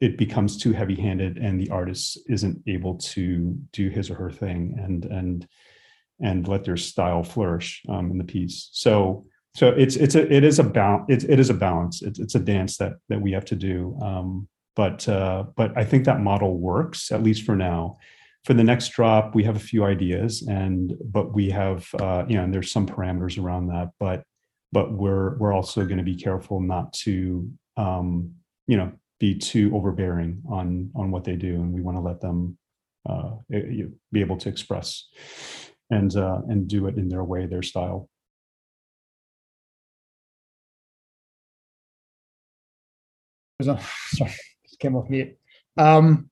[0.00, 4.76] it becomes too heavy-handed and the artist isn't able to do his or her thing
[4.82, 5.46] and and
[6.20, 8.70] and let their style flourish um, in the piece.
[8.72, 12.02] So so it's it's a it is a balance it, it is a balance.
[12.02, 15.84] It's, it's a dance that that we have to do um, but uh, but i
[15.84, 17.98] think that model works at least for now.
[18.44, 22.36] For the next drop we have a few ideas and but we have uh, you
[22.36, 24.24] know and there's some parameters around that but
[24.74, 28.34] but we're we're also going to be careful not to um,
[28.66, 32.20] you know be too overbearing on on what they do, and we want to let
[32.20, 32.58] them
[33.08, 35.06] uh, be able to express
[35.90, 38.10] and uh, and do it in their way, their style.
[43.62, 44.34] sorry,
[44.80, 45.38] came off mute.
[45.78, 46.28] Um,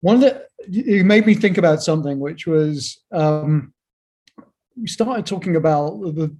[0.00, 3.72] one of the it made me think about something, which was um,
[4.76, 6.36] we started talking about the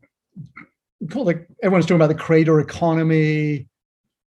[1.10, 3.66] everyone's talking about the creator economy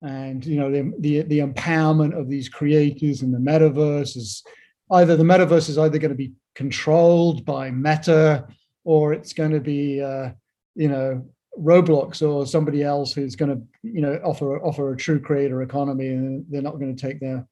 [0.02, 4.43] and you know the, the the empowerment of these creators in the metaverse is
[4.91, 8.47] either the metaverse is either going to be controlled by meta
[8.84, 10.30] or it's going to be uh,
[10.76, 11.26] you know
[11.58, 16.08] roblox or somebody else who's going to you know offer offer a true creator economy
[16.08, 17.45] and they're not going to take their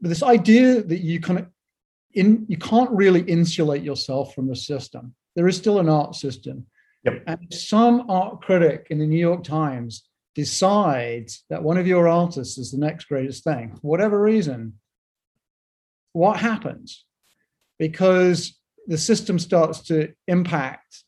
[0.00, 1.46] but this idea that you kind of
[2.14, 5.14] in you can't really insulate yourself from the system.
[5.36, 6.66] There is still an art system
[7.04, 7.22] Yep.
[7.26, 12.58] and some art critic in the new york times decides that one of your artists
[12.58, 14.74] is the next greatest thing, whatever reason,
[16.12, 17.04] what happens?
[17.78, 21.04] Because the system starts to impact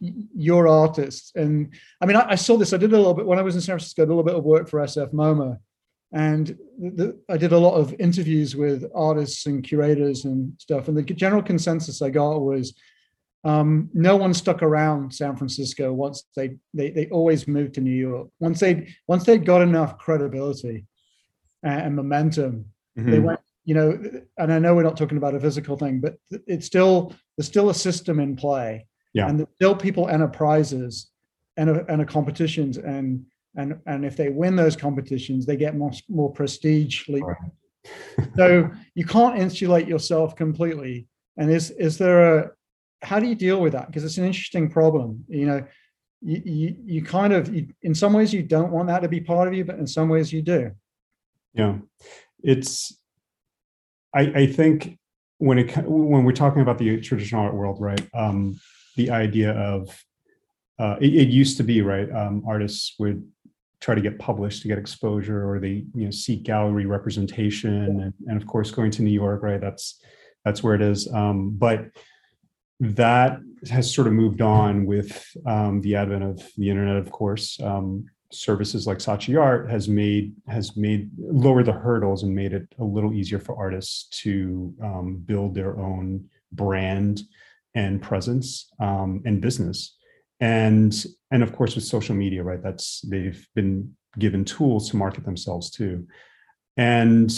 [0.00, 1.32] your artists.
[1.34, 3.54] And I mean, I, I, saw this, I did a little bit when I was
[3.54, 5.58] in San Francisco, a little bit of work for SF MoMA.
[6.12, 10.88] And the, I did a lot of interviews with artists and curators and stuff.
[10.88, 12.74] And the general consensus I got was
[13.44, 17.94] um, no one stuck around San Francisco once they, they they always moved to New
[17.94, 18.28] York.
[18.38, 20.86] Once they once they got enough credibility
[21.62, 22.66] and, and momentum,
[22.98, 23.10] mm-hmm.
[23.10, 23.40] they went.
[23.64, 24.02] You know,
[24.38, 26.16] and I know we're not talking about a physical thing, but
[26.48, 29.28] it's still there's still a system in play, yeah.
[29.28, 31.12] and there's still people enterprises
[31.56, 33.24] and a, and a competitions, and
[33.54, 37.08] and and if they win those competitions, they get more more prestige.
[37.08, 37.36] Right.
[38.36, 41.06] so you can't insulate yourself completely.
[41.36, 42.50] And is is there a
[43.02, 43.86] how do you deal with that?
[43.86, 45.24] Because it's an interesting problem.
[45.28, 45.64] You know,
[46.20, 49.20] you you, you kind of you, in some ways you don't want that to be
[49.20, 50.70] part of you, but in some ways you do.
[51.54, 51.78] Yeah,
[52.42, 52.96] it's.
[54.14, 54.98] I I think
[55.38, 58.06] when it when we're talking about the traditional art world, right?
[58.14, 58.60] Um,
[58.96, 60.04] the idea of
[60.78, 62.10] uh, it, it, used to be right.
[62.10, 63.26] Um, artists would
[63.80, 68.14] try to get published to get exposure, or they you know seek gallery representation, and,
[68.26, 69.60] and of course going to New York, right?
[69.60, 70.00] That's
[70.44, 71.12] that's where it is.
[71.12, 71.86] Um, but
[72.82, 73.38] that
[73.70, 77.58] has sort of moved on with um, the advent of the internet, of course.
[77.60, 82.66] Um, services like Saatchi Art has made has made lowered the hurdles and made it
[82.80, 87.22] a little easier for artists to um, build their own brand
[87.74, 89.96] and presence um, and business.
[90.40, 90.92] And
[91.30, 92.62] and of course with social media, right?
[92.62, 96.08] That's they've been given tools to market themselves too.
[96.76, 97.32] And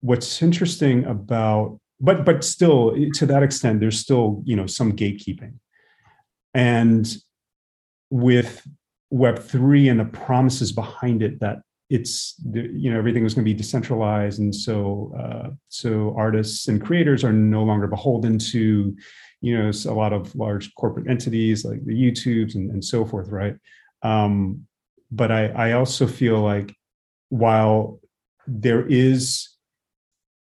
[0.00, 5.54] what's interesting about but but still to that extent there's still you know some gatekeeping.
[6.52, 7.06] And
[8.10, 8.66] with
[9.10, 13.50] web 3 and the promises behind it that it's you know everything was going to
[13.50, 18.96] be decentralized and so uh, so artists and creators are no longer beholden to
[19.42, 23.28] you know a lot of large corporate entities like the youtubes and, and so forth
[23.28, 23.56] right?
[24.02, 24.66] Um,
[25.10, 26.74] but I, I also feel like
[27.28, 28.00] while
[28.46, 29.51] there is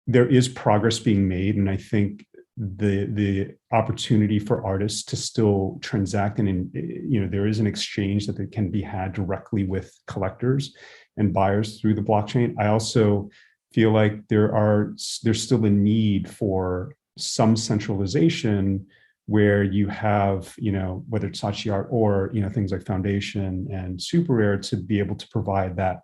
[0.06, 2.26] there is progress being made, and I think
[2.56, 8.26] the the opportunity for artists to still transact and you know there is an exchange
[8.26, 10.74] that can be had directly with collectors
[11.18, 12.54] and buyers through the blockchain.
[12.58, 13.28] I also
[13.72, 18.86] feel like there are there's still a need for some centralization
[19.26, 23.68] where you have you know whether it's Saatchi Art or you know things like Foundation
[23.70, 26.00] and SuperRare to be able to provide that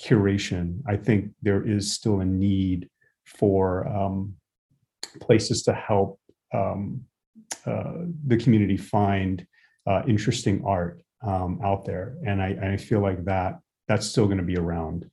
[0.00, 0.80] curation.
[0.86, 2.88] I think there is still a need
[3.36, 4.34] for um,
[5.20, 6.18] places to help
[6.54, 7.02] um,
[7.66, 7.92] uh,
[8.26, 9.46] the community find
[9.86, 12.16] uh, interesting art um, out there.
[12.26, 13.58] And I, I, feel like that
[13.88, 15.10] that's still going to be around.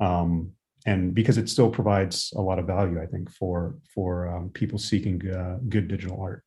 [0.00, 0.52] Um,
[0.86, 4.78] and because it still provides a lot of value, I think, for for um, people
[4.78, 6.44] seeking uh, good digital art.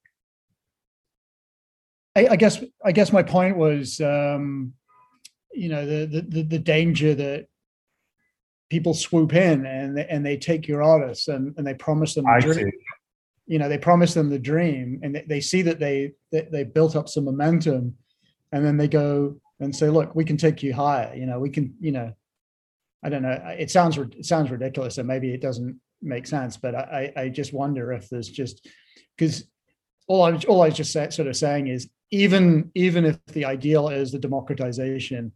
[2.16, 4.74] I, I, guess I guess my point was, um,
[5.52, 7.48] you know, the, the the danger that
[8.72, 12.54] people swoop in and and they take your artists and, and they promise them the
[12.54, 12.72] dream.
[13.46, 16.64] You know, they promise them the dream and they, they see that they, they they
[16.64, 17.96] built up some momentum
[18.54, 21.14] and then they go and say, look, we can take you higher.
[21.14, 22.14] You know, we can, you know,
[23.04, 23.38] I don't know.
[23.60, 26.56] It sounds it sounds ridiculous, and maybe it doesn't make sense.
[26.56, 28.68] But I I just wonder if there's just
[29.18, 29.44] because
[30.08, 33.90] all I all I was just sort of saying is even even if the ideal
[33.90, 35.34] is the democratization,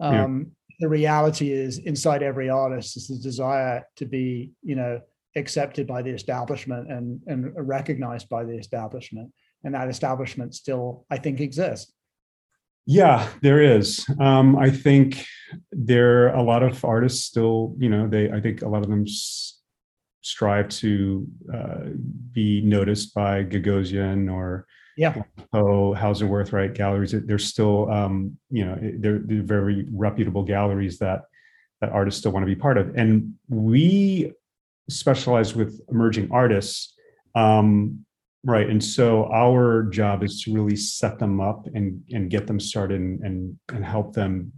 [0.00, 5.00] um, the reality is inside every artist is the desire to be you know
[5.36, 9.32] accepted by the establishment and and recognized by the establishment.
[9.64, 11.92] And that establishment still i think exists.
[12.86, 14.04] Yeah there is.
[14.20, 15.24] Um, i think
[15.70, 18.90] there are a lot of artists still you know they i think a lot of
[18.90, 19.60] them s-
[20.22, 21.84] strive to uh,
[22.32, 24.66] be noticed by gagosian or
[24.96, 25.22] Yeah.
[25.52, 27.14] Oh, Hauser Wirth galleries.
[27.26, 31.22] They're still, um, you know, they're, they're very reputable galleries that
[31.80, 32.94] that artists still want to be part of.
[32.96, 34.32] And we
[34.88, 36.94] specialize with emerging artists.
[37.34, 38.04] Um,
[38.44, 38.68] right.
[38.68, 43.00] And so our job is to really set them up and, and get them started
[43.00, 44.52] and, and, and help them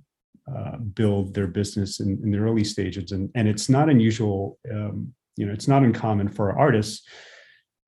[0.54, 3.12] uh, build their business in, in, the early stages.
[3.12, 7.06] And, and it's not unusual, um, you know, it's not uncommon for artists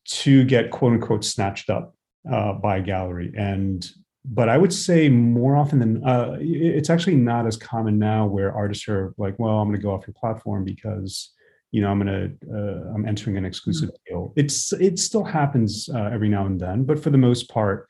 [0.06, 1.95] to get quote unquote snatched up
[2.30, 3.32] uh, by a gallery.
[3.36, 3.88] And
[4.24, 8.52] but I would say more often than uh, it's actually not as common now where
[8.52, 11.32] artists are like, well, I'm going to go off your platform because
[11.72, 14.14] you know i'm going to uh, i'm entering an exclusive mm-hmm.
[14.14, 17.86] deal it's it still happens uh, every now and then but for the most part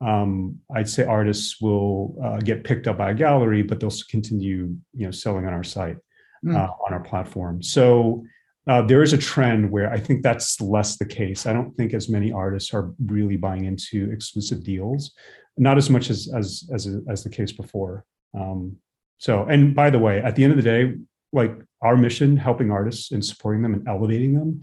[0.00, 4.74] um, i'd say artists will uh, get picked up by a gallery but they'll continue
[4.92, 5.96] you know selling on our site
[6.44, 6.54] mm.
[6.54, 8.22] on our platform so
[8.68, 11.46] uh, there is a trend where i think that's less the case.
[11.46, 15.12] I don't think as many artists are really buying into exclusive deals
[15.56, 18.04] not as much as as as, as the case before.
[18.34, 18.76] Um,
[19.18, 20.94] so and by the way at the end of the day
[21.32, 24.62] like our mission helping artists and supporting them and elevating them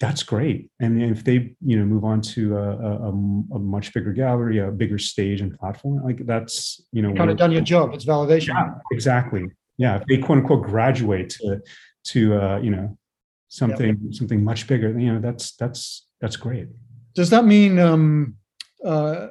[0.00, 0.68] that's great.
[0.80, 4.70] And if they you know move on to a, a, a much bigger gallery a
[4.70, 7.94] bigger stage and platform like that's you know you kind of done your job.
[7.94, 8.48] It's validation.
[8.48, 9.44] Yeah, exactly.
[9.78, 11.60] Yeah if they quote unquote graduate to
[12.04, 12.98] to uh, you know
[13.52, 14.14] something yep.
[14.14, 16.68] something much bigger you know that's that's that's great.
[17.14, 18.36] Does that mean um
[18.84, 19.26] uh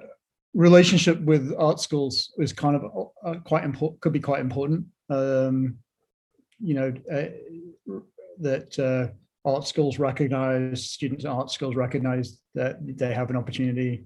[0.53, 2.83] relationship with art schools is kind of
[3.25, 4.85] uh, quite important could be quite important?
[5.09, 5.77] Um
[6.59, 7.93] you know uh,
[8.37, 9.11] that uh,
[9.43, 14.05] art schools recognize students at art schools recognize that they have an opportunity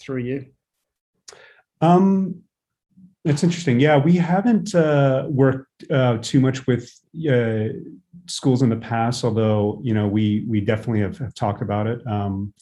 [0.00, 0.46] through you?
[1.80, 2.42] Um
[3.24, 3.80] it's interesting.
[3.80, 6.84] Yeah we haven't uh, worked uh, too much with
[7.28, 7.74] uh,
[8.28, 12.06] schools in the past although you know we we definitely have, have talked about it
[12.06, 12.52] um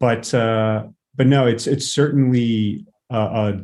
[0.00, 0.84] but uh
[1.14, 3.60] but no it's it's certainly a, a,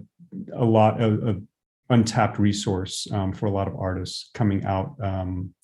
[0.55, 1.43] a lot of, of
[1.91, 4.95] untapped resource um, for a lot of artists coming out.
[5.03, 5.55] Um,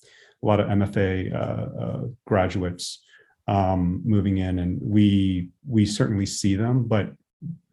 [0.43, 1.37] a lot of MFA uh,
[1.83, 3.01] uh, graduates
[3.47, 6.83] um, moving in, and we we certainly see them.
[6.87, 7.11] But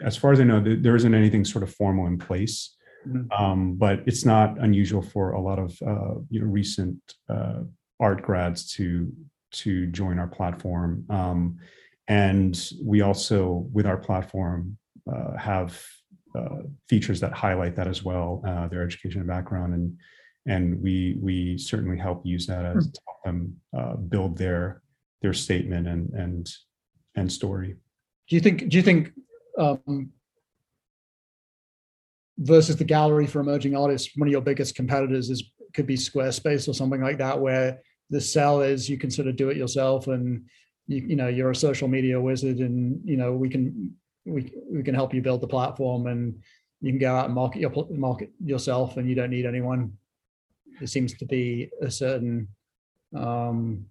[0.00, 2.76] as far as I know, there isn't anything sort of formal in place.
[3.06, 3.32] Mm-hmm.
[3.32, 6.98] Um, but it's not unusual for a lot of uh, you know recent
[7.28, 7.62] uh,
[8.02, 9.10] art grads to
[9.52, 11.04] to join our platform.
[11.08, 11.58] Um,
[12.08, 14.76] and we also, with our platform,
[15.10, 15.80] uh, have
[16.34, 19.96] uh, features that highlight that as well, uh, their education and background, and
[20.46, 24.82] and we we certainly help use that as to help them uh, build their
[25.22, 26.50] their statement and and
[27.14, 27.76] and story.
[28.28, 28.68] Do you think?
[28.68, 29.12] Do you think?
[29.58, 30.10] Um,
[32.38, 35.44] versus the gallery for emerging artists, one of your biggest competitors is
[35.74, 37.80] could be Squarespace or something like that, where
[38.12, 40.44] the sell is you can sort of do it yourself and
[40.86, 43.90] you, you know you're a social media wizard and you know we can
[44.26, 46.38] we we can help you build the platform and
[46.80, 49.96] you can go out and market your market yourself and you don't need anyone.
[50.78, 52.48] There seems to be a certain
[53.16, 53.86] um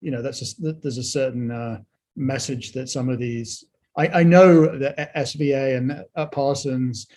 [0.00, 1.80] you know that's just there's a certain uh,
[2.16, 3.64] message that some of these
[3.96, 7.08] i i know that sva and at parsons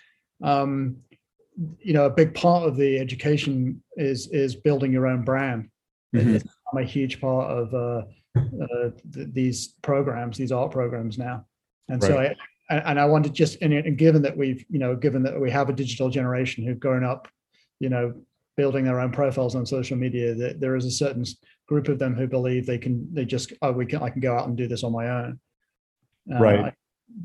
[0.44, 0.98] um
[1.80, 5.71] you know a big part of the education is is building your own brand
[6.14, 6.36] mm-hmm.
[6.36, 6.46] it's
[6.76, 8.04] a huge part of uh,
[8.38, 11.46] uh th- these programs these art programs now
[11.90, 12.10] and right.
[12.10, 12.36] so I
[12.72, 15.74] and I wanted just and given that we've you know given that we have a
[15.74, 17.28] digital generation who've grown up,
[17.80, 18.14] you know,
[18.56, 21.26] building their own profiles on social media, that there is a certain
[21.68, 24.38] group of them who believe they can they just oh we can I can go
[24.38, 25.40] out and do this on my own.
[26.34, 26.74] Uh, right.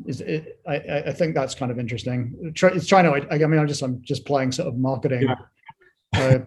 [0.07, 0.77] is it, I,
[1.07, 2.35] I think that's kind of interesting.
[2.43, 3.33] It's trying to.
[3.33, 5.29] I, mean, I'm just I'm just playing sort of marketing,
[6.15, 6.21] yeah.
[6.21, 6.39] uh,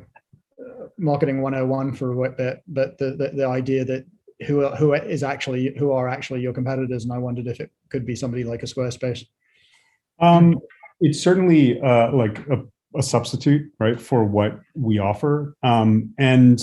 [1.00, 4.06] marketing 101 for a bit, but the, the the idea that
[4.46, 7.72] who are, who is actually who are actually your competitors, and I wondered if it
[7.90, 9.26] could be somebody like a Squarespace.
[10.20, 10.60] Um,
[11.00, 12.64] it's certainly uh, like a,
[12.98, 16.60] a, substitute, right, for what we offer, um, and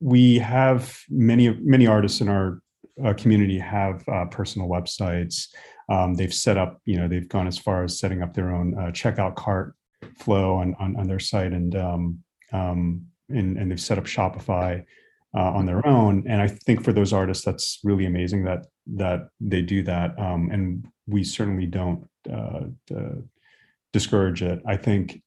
[0.00, 2.62] we have many many artists in our
[3.04, 5.48] uh, community have uh, personal websites.
[5.88, 8.74] Um, they've set up, you know, they've gone as far as setting up their own
[8.78, 9.74] uh, checkout cart
[10.18, 12.18] flow on, on, on their site, and um,
[12.52, 14.84] um, and, and they've set up Shopify
[15.36, 16.24] uh, on their own.
[16.28, 20.18] And I think for those artists, that's really amazing that that they do that.
[20.18, 23.20] Um, and we certainly don't uh, uh,
[23.92, 24.62] discourage it.
[24.66, 25.22] I think,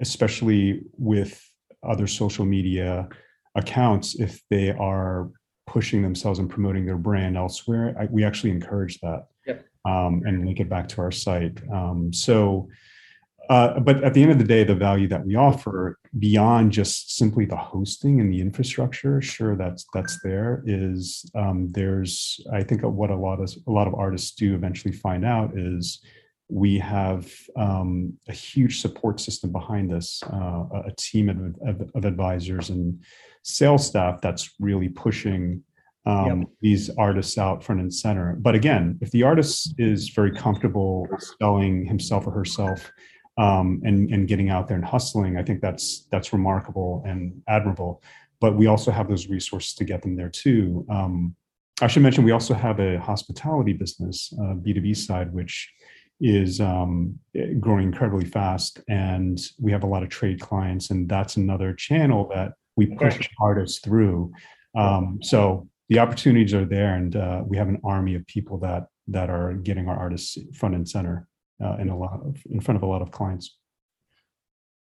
[0.00, 1.40] especially with
[1.82, 3.08] other social media
[3.54, 5.30] accounts, if they are
[5.66, 9.64] pushing themselves and promoting their brand elsewhere, I, we actually encourage that yep.
[9.84, 11.60] um, and link it back to our site.
[11.72, 12.68] Um, so
[13.48, 17.16] uh, but at the end of the day, the value that we offer beyond just
[17.16, 20.62] simply the hosting and the infrastructure, sure, that's that's there.
[20.66, 24.92] Is um, there's I think what a lot of a lot of artists do eventually
[24.92, 26.00] find out is
[26.48, 32.04] we have um, a huge support system behind us, uh, a team of, of, of,
[32.04, 33.02] advisors and
[33.42, 35.62] sales staff that's really pushing
[36.04, 36.48] um, yep.
[36.60, 38.36] these artists out front and center.
[38.38, 41.08] But again, if the artist is very comfortable
[41.40, 42.90] selling himself or herself
[43.38, 48.02] um, and and getting out there and hustling, I think that's that's remarkable and admirable.
[48.40, 50.84] But we also have those resources to get them there too.
[50.90, 51.36] Um,
[51.80, 55.72] I should mention we also have a hospitality business, uh, B two B side, which
[56.20, 57.18] is um,
[57.58, 62.28] growing incredibly fast, and we have a lot of trade clients, and that's another channel
[62.34, 64.32] that we push artists through.
[64.76, 68.86] Um, so the opportunities are there, and uh, we have an army of people that
[69.08, 71.26] that are getting our artists front and center
[71.62, 73.56] uh, in a lot of in front of a lot of clients.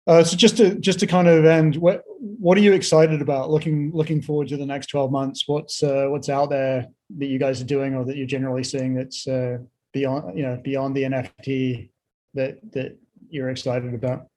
[0.07, 3.51] Uh, so just to just to kind of end, what what are you excited about?
[3.51, 5.45] Looking looking forward to the next twelve months.
[5.47, 6.87] What's uh, what's out there
[7.19, 9.59] that you guys are doing, or that you're generally seeing that's uh,
[9.93, 11.91] beyond you know beyond the NFT
[12.35, 12.97] that that
[13.29, 14.29] you're excited about?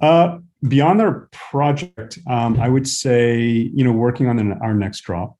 [0.00, 0.38] Uh,
[0.68, 5.36] beyond our project, um, I would say you know working on an, our next drop.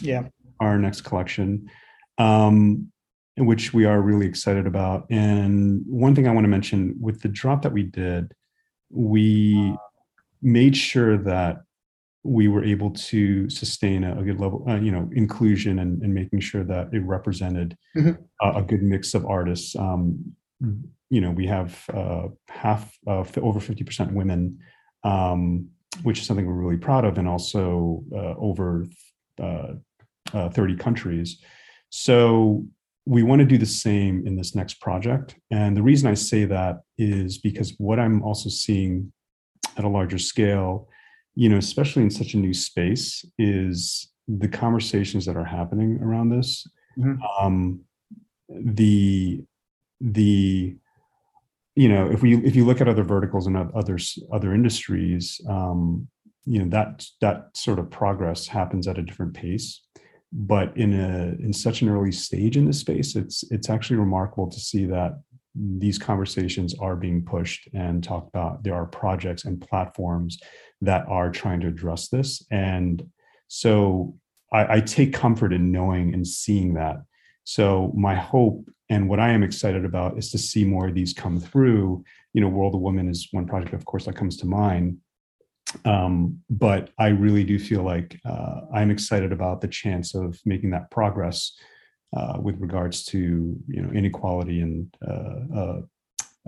[0.00, 0.24] Yeah.
[0.58, 1.70] Our next collection.
[2.18, 2.92] Um,
[3.36, 5.06] which we are really excited about.
[5.10, 8.32] And one thing I want to mention with the drop that we did,
[8.90, 9.76] we
[10.40, 11.62] made sure that
[12.22, 16.14] we were able to sustain a, a good level, uh, you know, inclusion and, and,
[16.14, 18.12] making sure that it represented mm-hmm.
[18.40, 19.76] a, a, good mix of artists.
[19.76, 20.34] Um,
[21.10, 24.58] you know, we have uh, half, uh, over 50% women,
[25.02, 25.68] um,
[26.02, 28.86] which is something we're really proud of, and also uh, over
[29.40, 29.74] uh,
[30.32, 31.42] uh, 30 countries.
[31.90, 32.66] So
[33.06, 35.36] we want to do the same in this next project.
[35.50, 39.12] And the reason I say that is because what I'm also seeing
[39.76, 40.88] at a larger scale,
[41.34, 46.30] you know, especially in such a new space, is the conversations that are happening around
[46.30, 46.66] this.
[46.98, 47.22] Mm-hmm.
[47.40, 47.80] Um,
[48.48, 49.42] the
[50.00, 50.76] the
[51.74, 53.98] you know if we if you look at other verticals and other
[54.32, 56.06] other industries um,
[56.44, 59.82] you know that that sort of progress happens at a different pace
[60.36, 64.50] but in a in such an early stage in this space it's it's actually remarkable
[64.50, 65.14] to see that
[65.54, 68.64] these conversations are being pushed and talked about.
[68.64, 70.38] There are projects and platforms
[70.80, 72.44] that are trying to address this.
[72.50, 73.08] And
[73.48, 74.16] so
[74.52, 76.96] I, I take comfort in knowing and seeing that.
[77.44, 81.12] So my hope and what i am excited about is to see more of these
[81.12, 82.04] come through.
[82.32, 84.98] You know world of women is one project of course that comes to mind
[85.84, 90.70] um, but I really do feel like uh, I'm excited about the chance of making
[90.70, 91.52] that progress
[92.16, 95.80] uh, with regards to you know inequality and uh, uh,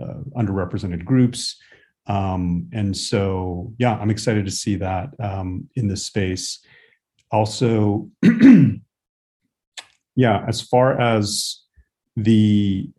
[0.01, 1.57] uh underrepresented groups.
[2.07, 6.59] Um, and so, yeah, I'm excited to see that um, in this space.
[7.31, 8.09] Also,
[10.15, 11.61] yeah, as far as
[12.15, 12.89] the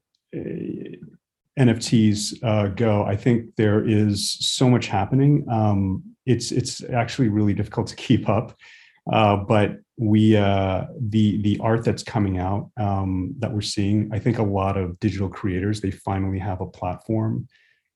[1.58, 5.44] NFTs uh, go, I think there is so much happening.
[5.50, 8.56] Um, it's it's actually really difficult to keep up,
[9.12, 14.10] uh, but we uh, the the art that's coming out um, that we're seeing.
[14.12, 17.48] I think a lot of digital creators they finally have a platform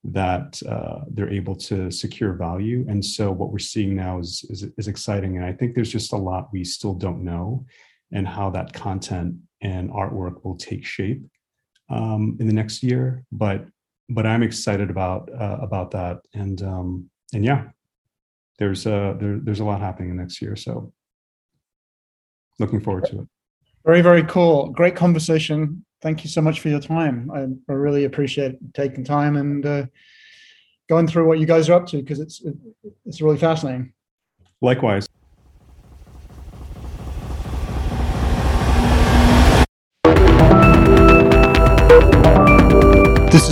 [0.05, 4.67] that uh, they're able to secure value, and so what we're seeing now is, is
[4.77, 5.37] is exciting.
[5.37, 7.65] And I think there's just a lot we still don't know,
[8.11, 11.23] and how that content and artwork will take shape
[11.93, 13.25] um, in the next year.
[13.31, 13.67] But
[14.09, 17.69] but I'm excited about uh, about that, and um, and yeah,
[18.59, 20.57] there's a there, there's a lot happening in next year.
[20.57, 20.93] So
[22.59, 23.29] looking forward to it.
[23.85, 24.71] Very very cool.
[24.71, 25.85] Great conversation.
[26.01, 27.31] Thank you so much for your time.
[27.33, 29.87] I, I really appreciate taking time and uh,
[30.89, 32.55] going through what you guys are up to because it's it,
[33.05, 33.93] it's really fascinating.
[34.61, 35.09] Likewise.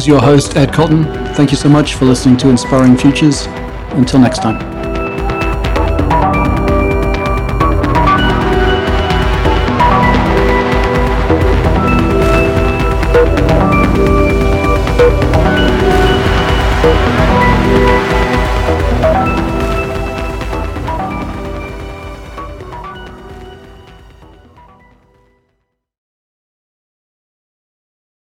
[0.01, 1.05] Is your host, Ed Cotton.
[1.35, 3.45] Thank you so much for listening to Inspiring Futures.
[3.91, 4.80] Until next time.